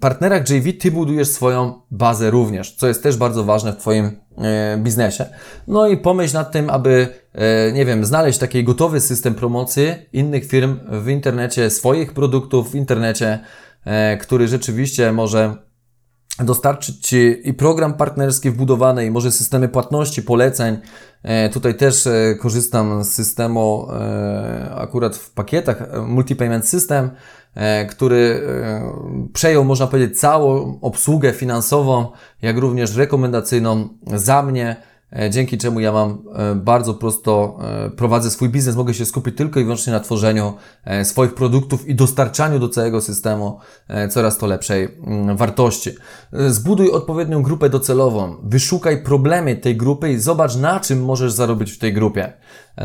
partnerach 0.01 0.51
JV 0.51 0.73
ty 0.73 0.91
budujesz 0.91 1.29
swoją 1.29 1.81
bazę 1.91 2.31
również, 2.31 2.75
co 2.75 2.89
jest 2.89 3.03
też 3.03 3.17
bardzo 3.17 3.45
ważne 3.45 3.73
w 3.73 3.77
Twoim 3.77 4.11
e, 4.39 4.79
biznesie. 4.79 5.27
No 5.69 5.89
i 5.89 5.97
pomyśl 5.97 6.35
nad 6.35 6.53
tym, 6.53 6.71
aby, 6.71 7.09
e, 7.33 7.73
nie 7.73 7.85
wiem, 7.85 8.05
znaleźć 8.05 8.39
taki 8.39 8.65
gotowy 8.65 9.01
system 9.01 9.35
promocji 9.35 9.87
innych 10.13 10.47
firm 10.47 10.79
w 10.91 11.09
internecie, 11.09 11.71
swoich 11.71 12.13
produktów 12.13 12.71
w 12.71 12.75
internecie, 12.75 13.39
e, 13.85 14.17
który 14.17 14.49
rzeczywiście 14.49 15.13
może 15.13 15.66
dostarczyć 16.39 17.07
Ci 17.07 17.49
i 17.49 17.55
program 17.55 17.95
partnerski 17.95 18.51
wbudowany, 18.51 19.07
i 19.07 19.11
może 19.11 19.33
systemy 19.33 19.69
płatności, 19.69 20.23
poleceń. 20.23 20.79
E, 21.23 21.49
tutaj 21.49 21.75
też 21.75 22.07
e, 22.07 22.35
korzystam 22.41 23.05
z 23.05 23.09
systemu 23.09 23.89
e, 23.93 24.75
akurat 24.75 25.17
w 25.17 25.31
pakietach 25.31 25.83
Multipayment 26.07 26.67
System, 26.69 27.11
który 27.89 28.43
przejął, 29.33 29.65
można 29.65 29.87
powiedzieć, 29.87 30.21
całą 30.21 30.79
obsługę 30.81 31.33
finansową, 31.33 32.13
jak 32.43 32.59
również 32.59 32.97
rekomendacyjną 32.97 33.89
za 34.15 34.43
mnie 34.43 34.77
dzięki 35.31 35.59
czemu 35.59 35.81
ja 35.81 35.93
mam 35.93 36.23
e, 36.35 36.55
bardzo 36.55 36.95
prosto, 36.95 37.59
e, 37.87 37.91
prowadzę 37.91 38.31
swój 38.31 38.49
biznes, 38.49 38.77
mogę 38.77 38.95
się 38.95 39.07
skupić 39.07 39.37
tylko 39.37 39.61
i 39.61 39.65
wyłącznie 39.65 39.93
na 39.93 40.01
tworzeniu 40.01 40.55
swoich 41.05 41.35
produktów 41.35 41.89
i 41.89 41.95
dostarczaniu 41.95 42.59
do 42.59 42.69
całego 42.69 43.01
systemu 43.01 43.59
coraz 44.11 44.39
to 44.39 44.47
lepszej 44.47 44.89
mm, 45.07 45.37
wartości. 45.37 45.91
Zbuduj 46.33 46.91
odpowiednią 46.91 47.43
grupę 47.43 47.71
docelową, 47.71 48.37
wyszukaj 48.43 49.03
problemy 49.03 49.57
tej 49.57 49.77
grupy 49.77 50.13
i 50.13 50.19
zobacz 50.19 50.57
na 50.57 50.81
czym 50.81 51.05
możesz 51.05 51.33
zarobić 51.33 51.73
w 51.73 51.79
tej 51.79 51.93
grupie. 51.93 52.33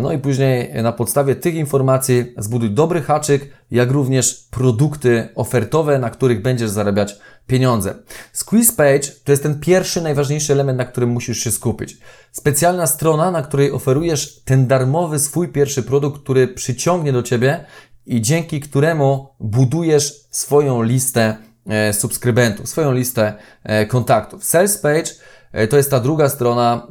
No 0.02 0.12
i 0.12 0.18
później 0.18 0.84
na 0.84 0.92
podstawie 0.92 1.36
tych 1.36 1.56
informacji 1.56 2.34
zbuduj 2.38 2.72
dobry 2.72 3.02
haczyk, 3.02 3.50
jak 3.72 3.92
również 3.92 4.48
produkty 4.52 5.30
ofertowe, 5.36 6.00
na 6.00 6.10
których 6.10 6.42
będziesz 6.42 6.70
zarabiać 6.70 7.20
pieniądze. 7.48 7.96
Squeeze 8.34 8.74
Page 8.74 9.08
to 9.24 9.32
jest 9.32 9.44
ten 9.44 9.60
pierwszy, 9.60 10.02
najważniejszy 10.02 10.54
element, 10.54 10.78
na 10.78 10.86
którym 10.86 11.10
musisz 11.10 11.40
się 11.40 11.52
skupić. 11.52 11.98
Specjalna 12.32 12.88
strona, 12.88 13.32
na 13.32 13.42
której 13.42 13.72
oferujesz 13.72 14.42
ten 14.46 14.68
darmowy 14.68 15.20
swój 15.20 15.48
pierwszy 15.48 15.84
produkt, 15.84 16.22
który 16.22 16.48
przyciągnie 16.48 17.14
do 17.14 17.24
Ciebie 17.24 17.66
i 18.06 18.22
dzięki 18.22 18.60
któremu 18.60 19.30
budujesz 19.40 20.14
swoją 20.32 20.82
listę 20.82 21.38
e, 21.68 21.94
subskrybentów, 21.94 22.70
swoją 22.70 22.94
listę 22.94 23.34
e, 23.64 23.86
kontaktów. 23.86 24.44
Sales 24.44 24.78
Page 24.78 25.12
e, 25.52 25.68
to 25.68 25.78
jest 25.78 25.92
ta 25.92 26.00
druga 26.00 26.30
strona, 26.30 26.88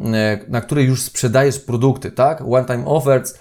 na 0.49 0.61
której 0.61 0.87
już 0.87 1.03
sprzedajesz 1.03 1.59
produkty, 1.59 2.13
tak? 2.13 2.43
One 2.51 2.65
Time 2.65 2.87
Offers, 2.87 3.35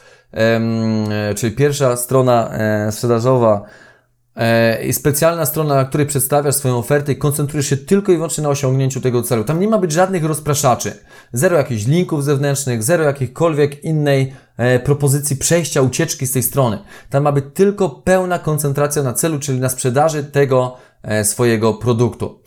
czyli 1.35 1.55
pierwsza 1.55 1.95
strona 1.97 2.51
sprzedażowa 2.91 3.65
i 4.83 4.93
specjalna 4.93 5.45
strona, 5.45 5.75
na 5.75 5.85
której 5.85 6.07
przedstawiasz 6.07 6.55
swoją 6.55 6.77
ofertę 6.77 7.11
i 7.11 7.15
koncentrujesz 7.15 7.67
się 7.67 7.77
tylko 7.77 8.11
i 8.11 8.15
wyłącznie 8.15 8.43
na 8.43 8.49
osiągnięciu 8.49 9.01
tego 9.01 9.21
celu. 9.21 9.43
Tam 9.43 9.59
nie 9.59 9.67
ma 9.67 9.77
być 9.77 9.91
żadnych 9.91 10.23
rozpraszaczy. 10.23 10.93
Zero 11.33 11.57
jakichś 11.57 11.85
linków 11.85 12.23
zewnętrznych, 12.23 12.83
zero 12.83 13.03
jakichkolwiek 13.03 13.83
innej 13.83 14.33
e, 14.57 14.79
propozycji 14.79 15.35
przejścia, 15.35 15.81
ucieczki 15.81 16.27
z 16.27 16.31
tej 16.31 16.43
strony. 16.43 16.77
Tam 17.09 17.23
ma 17.23 17.31
być 17.31 17.45
tylko 17.53 17.89
pełna 17.89 18.39
koncentracja 18.39 19.03
na 19.03 19.13
celu, 19.13 19.39
czyli 19.39 19.59
na 19.59 19.69
sprzedaży 19.69 20.23
tego 20.23 20.77
e, 21.03 21.25
swojego 21.25 21.73
produktu. 21.73 22.39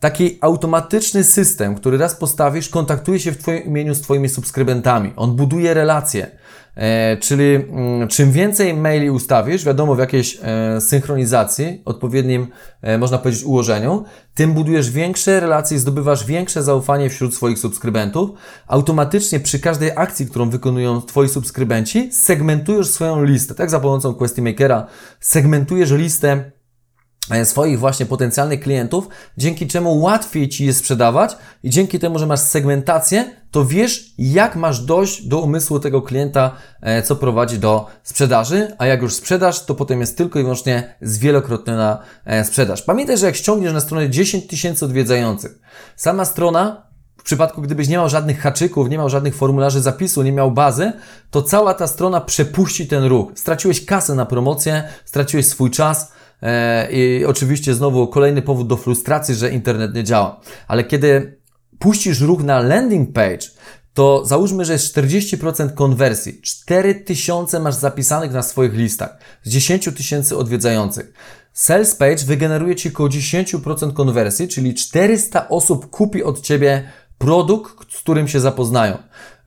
Taki 0.00 0.38
automatyczny 0.40 1.24
system, 1.24 1.74
który 1.74 1.98
raz 1.98 2.14
postawisz, 2.14 2.68
kontaktuje 2.68 3.20
się 3.20 3.32
w 3.32 3.38
Twoim 3.38 3.64
imieniu 3.64 3.94
z 3.94 4.00
Twoimi 4.00 4.28
subskrybentami. 4.28 5.12
On 5.16 5.36
buduje 5.36 5.74
relacje. 5.74 6.30
E, 6.76 7.16
czyli 7.16 7.54
mm, 7.54 8.08
czym 8.08 8.32
więcej 8.32 8.74
maili 8.74 9.10
ustawisz, 9.10 9.64
wiadomo 9.64 9.94
w 9.94 9.98
jakiejś 9.98 10.38
e, 10.42 10.80
synchronizacji, 10.80 11.82
odpowiednim, 11.84 12.46
e, 12.82 12.98
można 12.98 13.18
powiedzieć, 13.18 13.44
ułożeniu, 13.44 14.04
tym 14.34 14.52
budujesz 14.52 14.90
większe 14.90 15.40
relacje 15.40 15.78
zdobywasz 15.78 16.26
większe 16.26 16.62
zaufanie 16.62 17.10
wśród 17.10 17.34
swoich 17.34 17.58
subskrybentów. 17.58 18.30
Automatycznie 18.66 19.40
przy 19.40 19.58
każdej 19.60 19.90
akcji, 19.96 20.26
którą 20.26 20.50
wykonują 20.50 21.02
Twoi 21.02 21.28
subskrybenci, 21.28 22.12
segmentujesz 22.12 22.90
swoją 22.90 23.24
listę. 23.24 23.54
Tak 23.54 23.70
za 23.70 23.80
pomocą 23.80 24.14
Questy 24.14 24.42
Makera 24.42 24.86
segmentujesz 25.20 25.90
listę 25.90 26.50
swoich 27.44 27.78
właśnie 27.78 28.06
potencjalnych 28.06 28.60
klientów, 28.60 29.08
dzięki 29.38 29.66
czemu 29.66 30.00
łatwiej 30.00 30.48
Ci 30.48 30.66
je 30.66 30.74
sprzedawać 30.74 31.36
i 31.62 31.70
dzięki 31.70 31.98
temu, 31.98 32.18
że 32.18 32.26
masz 32.26 32.40
segmentację, 32.40 33.24
to 33.50 33.64
wiesz, 33.64 34.14
jak 34.18 34.56
masz 34.56 34.80
dojść 34.80 35.26
do 35.26 35.40
umysłu 35.40 35.78
tego 35.80 36.02
klienta, 36.02 36.50
e, 36.80 37.02
co 37.02 37.16
prowadzi 37.16 37.58
do 37.58 37.86
sprzedaży, 38.02 38.74
a 38.78 38.86
jak 38.86 39.02
już 39.02 39.14
sprzedasz, 39.14 39.64
to 39.64 39.74
potem 39.74 40.00
jest 40.00 40.16
tylko 40.18 40.38
i 40.38 40.42
wyłącznie 40.42 40.96
zwielokrotniona 41.00 41.98
e, 42.24 42.44
sprzedaż. 42.44 42.82
Pamiętaj, 42.82 43.18
że 43.18 43.26
jak 43.26 43.36
ściągniesz 43.36 43.72
na 43.72 43.80
stronę 43.80 44.10
10 44.10 44.46
tysięcy 44.46 44.84
odwiedzających, 44.84 45.58
sama 45.96 46.24
strona 46.24 46.86
w 47.16 47.22
przypadku, 47.22 47.62
gdybyś 47.62 47.88
nie 47.88 47.96
miał 47.96 48.08
żadnych 48.08 48.40
haczyków, 48.40 48.88
nie 48.88 48.98
miał 48.98 49.08
żadnych 49.08 49.34
formularzy 49.34 49.80
zapisu, 49.80 50.22
nie 50.22 50.32
miał 50.32 50.50
bazy, 50.50 50.92
to 51.30 51.42
cała 51.42 51.74
ta 51.74 51.86
strona 51.86 52.20
przepuści 52.20 52.86
ten 52.86 53.04
ruch. 53.04 53.32
Straciłeś 53.34 53.84
kasę 53.84 54.14
na 54.14 54.26
promocję, 54.26 54.84
straciłeś 55.04 55.46
swój 55.46 55.70
czas, 55.70 56.02
e, 56.02 56.15
i 56.90 57.24
oczywiście 57.26 57.74
znowu 57.74 58.06
kolejny 58.06 58.42
powód 58.42 58.66
do 58.66 58.76
frustracji, 58.76 59.34
że 59.34 59.50
internet 59.50 59.94
nie 59.94 60.04
działa. 60.04 60.40
Ale 60.68 60.84
kiedy 60.84 61.38
puścisz 61.78 62.20
ruch 62.20 62.42
na 62.42 62.60
landing 62.60 63.12
page, 63.12 63.46
to 63.94 64.24
załóżmy, 64.24 64.64
że 64.64 64.72
jest 64.72 64.96
40% 64.96 65.74
konwersji. 65.74 66.40
4000 66.42 67.60
masz 67.60 67.74
zapisanych 67.74 68.32
na 68.32 68.42
swoich 68.42 68.74
listach 68.74 69.18
z 69.42 69.50
10 69.50 69.84
tysięcy 69.96 70.36
odwiedzających. 70.36 71.12
Sales 71.52 71.94
page 71.94 72.24
wygeneruje 72.26 72.76
Ci 72.76 72.88
około 72.88 73.08
10% 73.08 73.92
konwersji, 73.92 74.48
czyli 74.48 74.74
400 74.74 75.48
osób 75.48 75.90
kupi 75.90 76.22
od 76.22 76.40
Ciebie 76.40 76.88
produkt, 77.18 77.92
z 77.92 77.98
którym 77.98 78.28
się 78.28 78.40
zapoznają. 78.40 78.98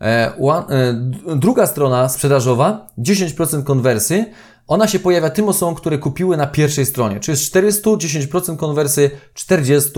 E, 0.01 0.05
e, 0.05 0.93
druga 1.35 1.67
strona 1.67 2.09
sprzedażowa, 2.09 2.87
10% 2.97 3.63
konwersji, 3.63 4.25
ona 4.69 4.87
się 4.87 4.99
pojawia 4.99 5.29
tym 5.29 5.49
osobom, 5.49 5.75
które 5.75 5.97
kupiły 5.97 6.37
na 6.37 6.47
pierwszej 6.47 6.85
stronie. 6.85 7.19
Czyli 7.19 7.37
z 7.37 7.41
400, 7.41 7.89
10% 7.89 8.57
konwersji, 8.57 9.09
40 9.33 9.91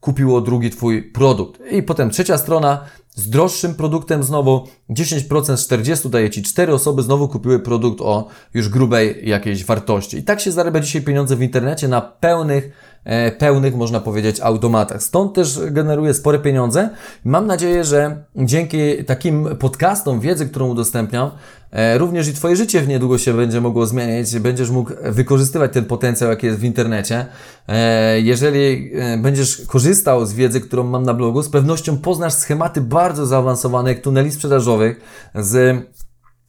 kupiło 0.00 0.40
drugi 0.40 0.70
Twój 0.70 1.02
produkt. 1.02 1.60
I 1.70 1.82
potem 1.82 2.10
trzecia 2.10 2.38
strona, 2.38 2.84
z 3.14 3.30
droższym 3.30 3.74
produktem 3.74 4.22
znowu 4.22 4.66
10% 4.90 5.56
z 5.56 5.64
40 5.64 6.10
daje 6.10 6.30
Ci 6.30 6.42
4 6.42 6.74
osoby, 6.74 7.02
znowu 7.02 7.28
kupiły 7.28 7.58
produkt 7.58 8.00
o 8.00 8.28
już 8.54 8.68
grubej 8.68 9.28
jakiejś 9.28 9.64
wartości. 9.64 10.16
I 10.16 10.22
tak 10.22 10.40
się 10.40 10.52
zarabia 10.52 10.80
dzisiaj 10.80 11.02
pieniądze 11.02 11.36
w 11.36 11.42
internecie 11.42 11.88
na 11.88 12.00
pełnych, 12.00 12.70
pełnych, 13.38 13.74
można 13.74 14.00
powiedzieć, 14.00 14.40
automatach. 14.40 15.02
Stąd 15.02 15.34
też 15.34 15.60
generuje 15.70 16.14
spore 16.14 16.38
pieniądze. 16.38 16.90
Mam 17.24 17.46
nadzieję, 17.46 17.84
że 17.84 18.24
dzięki 18.36 19.04
takim 19.04 19.56
podcastom, 19.56 20.20
wiedzy, 20.20 20.48
którą 20.48 20.68
udostępniam, 20.68 21.30
e, 21.70 21.98
również 21.98 22.28
i 22.28 22.32
Twoje 22.32 22.56
życie 22.56 22.80
w 22.80 22.88
niedługo 22.88 23.18
się 23.18 23.34
będzie 23.34 23.60
mogło 23.60 23.86
zmieniać, 23.86 24.38
będziesz 24.38 24.70
mógł 24.70 24.92
wykorzystywać 25.02 25.72
ten 25.72 25.84
potencjał, 25.84 26.30
jaki 26.30 26.46
jest 26.46 26.58
w 26.58 26.64
internecie. 26.64 27.26
E, 27.68 28.20
jeżeli 28.20 28.90
e, 28.94 29.18
będziesz 29.18 29.66
korzystał 29.66 30.26
z 30.26 30.32
wiedzy, 30.32 30.60
którą 30.60 30.84
mam 30.84 31.02
na 31.02 31.14
blogu, 31.14 31.42
z 31.42 31.48
pewnością 31.48 31.98
poznasz 31.98 32.34
schematy 32.34 32.80
bardzo 32.80 33.26
zaawansowane, 33.26 33.94
tuneli 33.94 34.32
sprzedażowych 34.32 35.00
z 35.34 35.82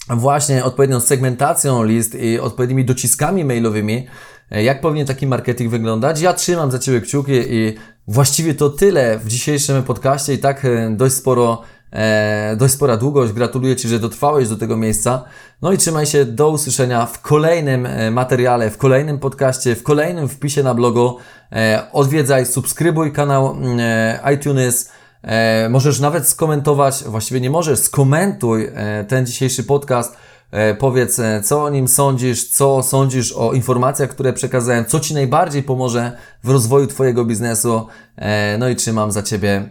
właśnie 0.10 0.64
odpowiednią 0.64 1.00
segmentacją 1.00 1.84
list 1.84 2.16
i 2.16 2.40
odpowiednimi 2.40 2.86
dociskami 2.86 3.46
mailowymi, 3.46 3.98
e, 3.98 4.08
jak 4.52 4.82
powinien 4.82 5.08
taki 5.08 5.28
marketing 5.28 5.72
wyglądać. 5.72 6.22
Ja 6.22 6.34
trzymam 6.34 6.72
za 6.72 6.80
Ciebie 6.80 7.02
kciuki 7.02 7.34
i 7.34 7.76
właściwie 8.08 8.54
to 8.54 8.70
tyle 8.70 9.20
w 9.20 9.28
dzisiejszym 9.28 9.84
podcaście 9.84 10.34
i 10.34 10.38
tak 10.38 10.66
e, 10.66 10.90
dość 10.90 11.16
sporo 11.16 11.64
E, 11.92 12.56
dość 12.58 12.74
spora 12.74 12.98
długość. 12.98 13.34
Gratuluję 13.34 13.76
Ci, 13.76 13.88
że 13.88 14.00
dotrwałeś 14.00 14.50
do 14.50 14.58
tego 14.58 14.78
miejsca. 14.78 15.24
No 15.62 15.72
i 15.72 15.78
trzymaj 15.78 16.06
się 16.06 16.26
do 16.26 16.50
usłyszenia 16.50 17.06
w 17.06 17.22
kolejnym 17.22 17.86
e, 17.86 18.12
materiale, 18.12 18.70
w 18.70 18.78
kolejnym 18.78 19.20
podcaście, 19.20 19.76
w 19.76 19.84
kolejnym 19.84 20.30
wpisie 20.30 20.64
na 20.64 20.74
blogu. 20.74 21.18
E, 21.52 21.88
odwiedzaj, 21.92 22.46
subskrybuj 22.46 23.12
kanał 23.12 23.58
e, 23.80 24.34
iTunes. 24.36 24.92
E, 25.22 25.70
możesz 25.70 26.00
nawet 26.00 26.28
skomentować, 26.28 27.04
właściwie 27.04 27.42
nie 27.42 27.50
możesz, 27.50 27.80
skomentuj 27.80 28.70
e, 28.74 29.06
ten 29.08 29.26
dzisiejszy 29.26 29.64
podcast. 29.64 30.18
E, 30.52 30.76
powiedz, 30.76 31.20
e, 31.20 31.42
co 31.44 31.64
o 31.64 31.70
nim 31.70 31.88
sądzisz, 31.88 32.50
co 32.50 32.84
sądzisz 32.84 33.34
o 33.34 33.54
informacjach, 33.54 34.10
które 34.10 34.34
przekazałem, 34.34 34.86
co 34.86 35.00
Ci 35.00 35.14
najbardziej 35.14 35.64
pomoże 35.64 36.18
w 36.44 36.50
rozwoju 36.50 36.88
Twojego 36.88 37.26
biznesu. 37.26 37.88
E, 38.16 38.58
no 38.58 38.70
i 38.70 38.76
trzymam 38.76 39.12
za 39.12 39.24
Ciebie 39.24 39.70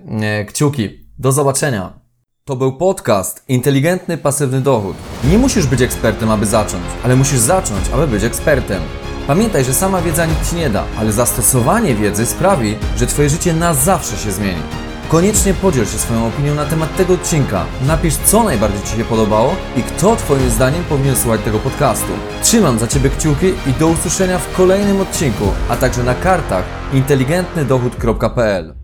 kciuki. 0.49 1.09
Do 1.19 1.33
zobaczenia. 1.33 2.01
To 2.45 2.57
był 2.57 2.73
podcast 2.73 3.45
Inteligentny 3.49 4.19
Pasywny 4.19 4.61
Dochód. 4.61 4.97
Nie 5.31 5.39
musisz 5.39 5.67
być 5.67 5.83
ekspertem, 5.83 6.31
aby 6.31 6.47
zacząć, 6.47 6.85
ale 7.05 7.17
musisz 7.17 7.39
zacząć, 7.39 7.89
aby 7.95 8.07
być 8.07 8.25
ekspertem. 8.25 8.83
Pamiętaj, 9.27 9.65
że 9.65 9.75
sama 9.75 10.03
wiedza 10.03 10.27
nic 10.27 10.51
Ci 10.51 10.57
nie 10.57 10.71
da, 10.71 10.85
ale 10.99 11.13
zastosowanie 11.13 11.95
wiedzy 11.95 12.27
sprawi, 12.27 12.77
że 12.97 13.07
Twoje 13.07 13.31
życie 13.31 13.55
na 13.55 13.75
zawsze 13.75 14.17
się 14.17 14.33
zmieni. 14.33 14.88
Koniecznie 15.09 15.55
podziel 15.55 15.87
się 15.87 15.99
swoją 15.99 16.27
opinią 16.27 16.55
na 16.55 16.65
temat 16.65 16.97
tego 16.97 17.15
odcinka. 17.15 17.65
Napisz, 17.87 18.17
co 18.17 18.43
najbardziej 18.43 18.83
Ci 18.83 18.97
się 18.97 19.05
podobało 19.05 19.57
i 19.77 19.83
kto 19.83 20.17
Twoim 20.17 20.51
zdaniem 20.51 20.85
powinien 20.85 21.17
słuchać 21.17 21.41
tego 21.41 21.59
podcastu. 21.59 22.13
Trzymam 22.43 22.79
za 22.79 22.87
Ciebie 22.87 23.11
kciuki 23.11 23.47
i 23.47 23.73
do 23.81 23.89
usłyszenia 23.89 24.39
w 24.39 24.57
kolejnym 24.57 25.01
odcinku, 25.01 25.45
a 25.69 25.77
także 25.77 26.03
na 26.03 26.15
kartach 26.15 26.65
inteligentnydochód.pl 26.93 28.78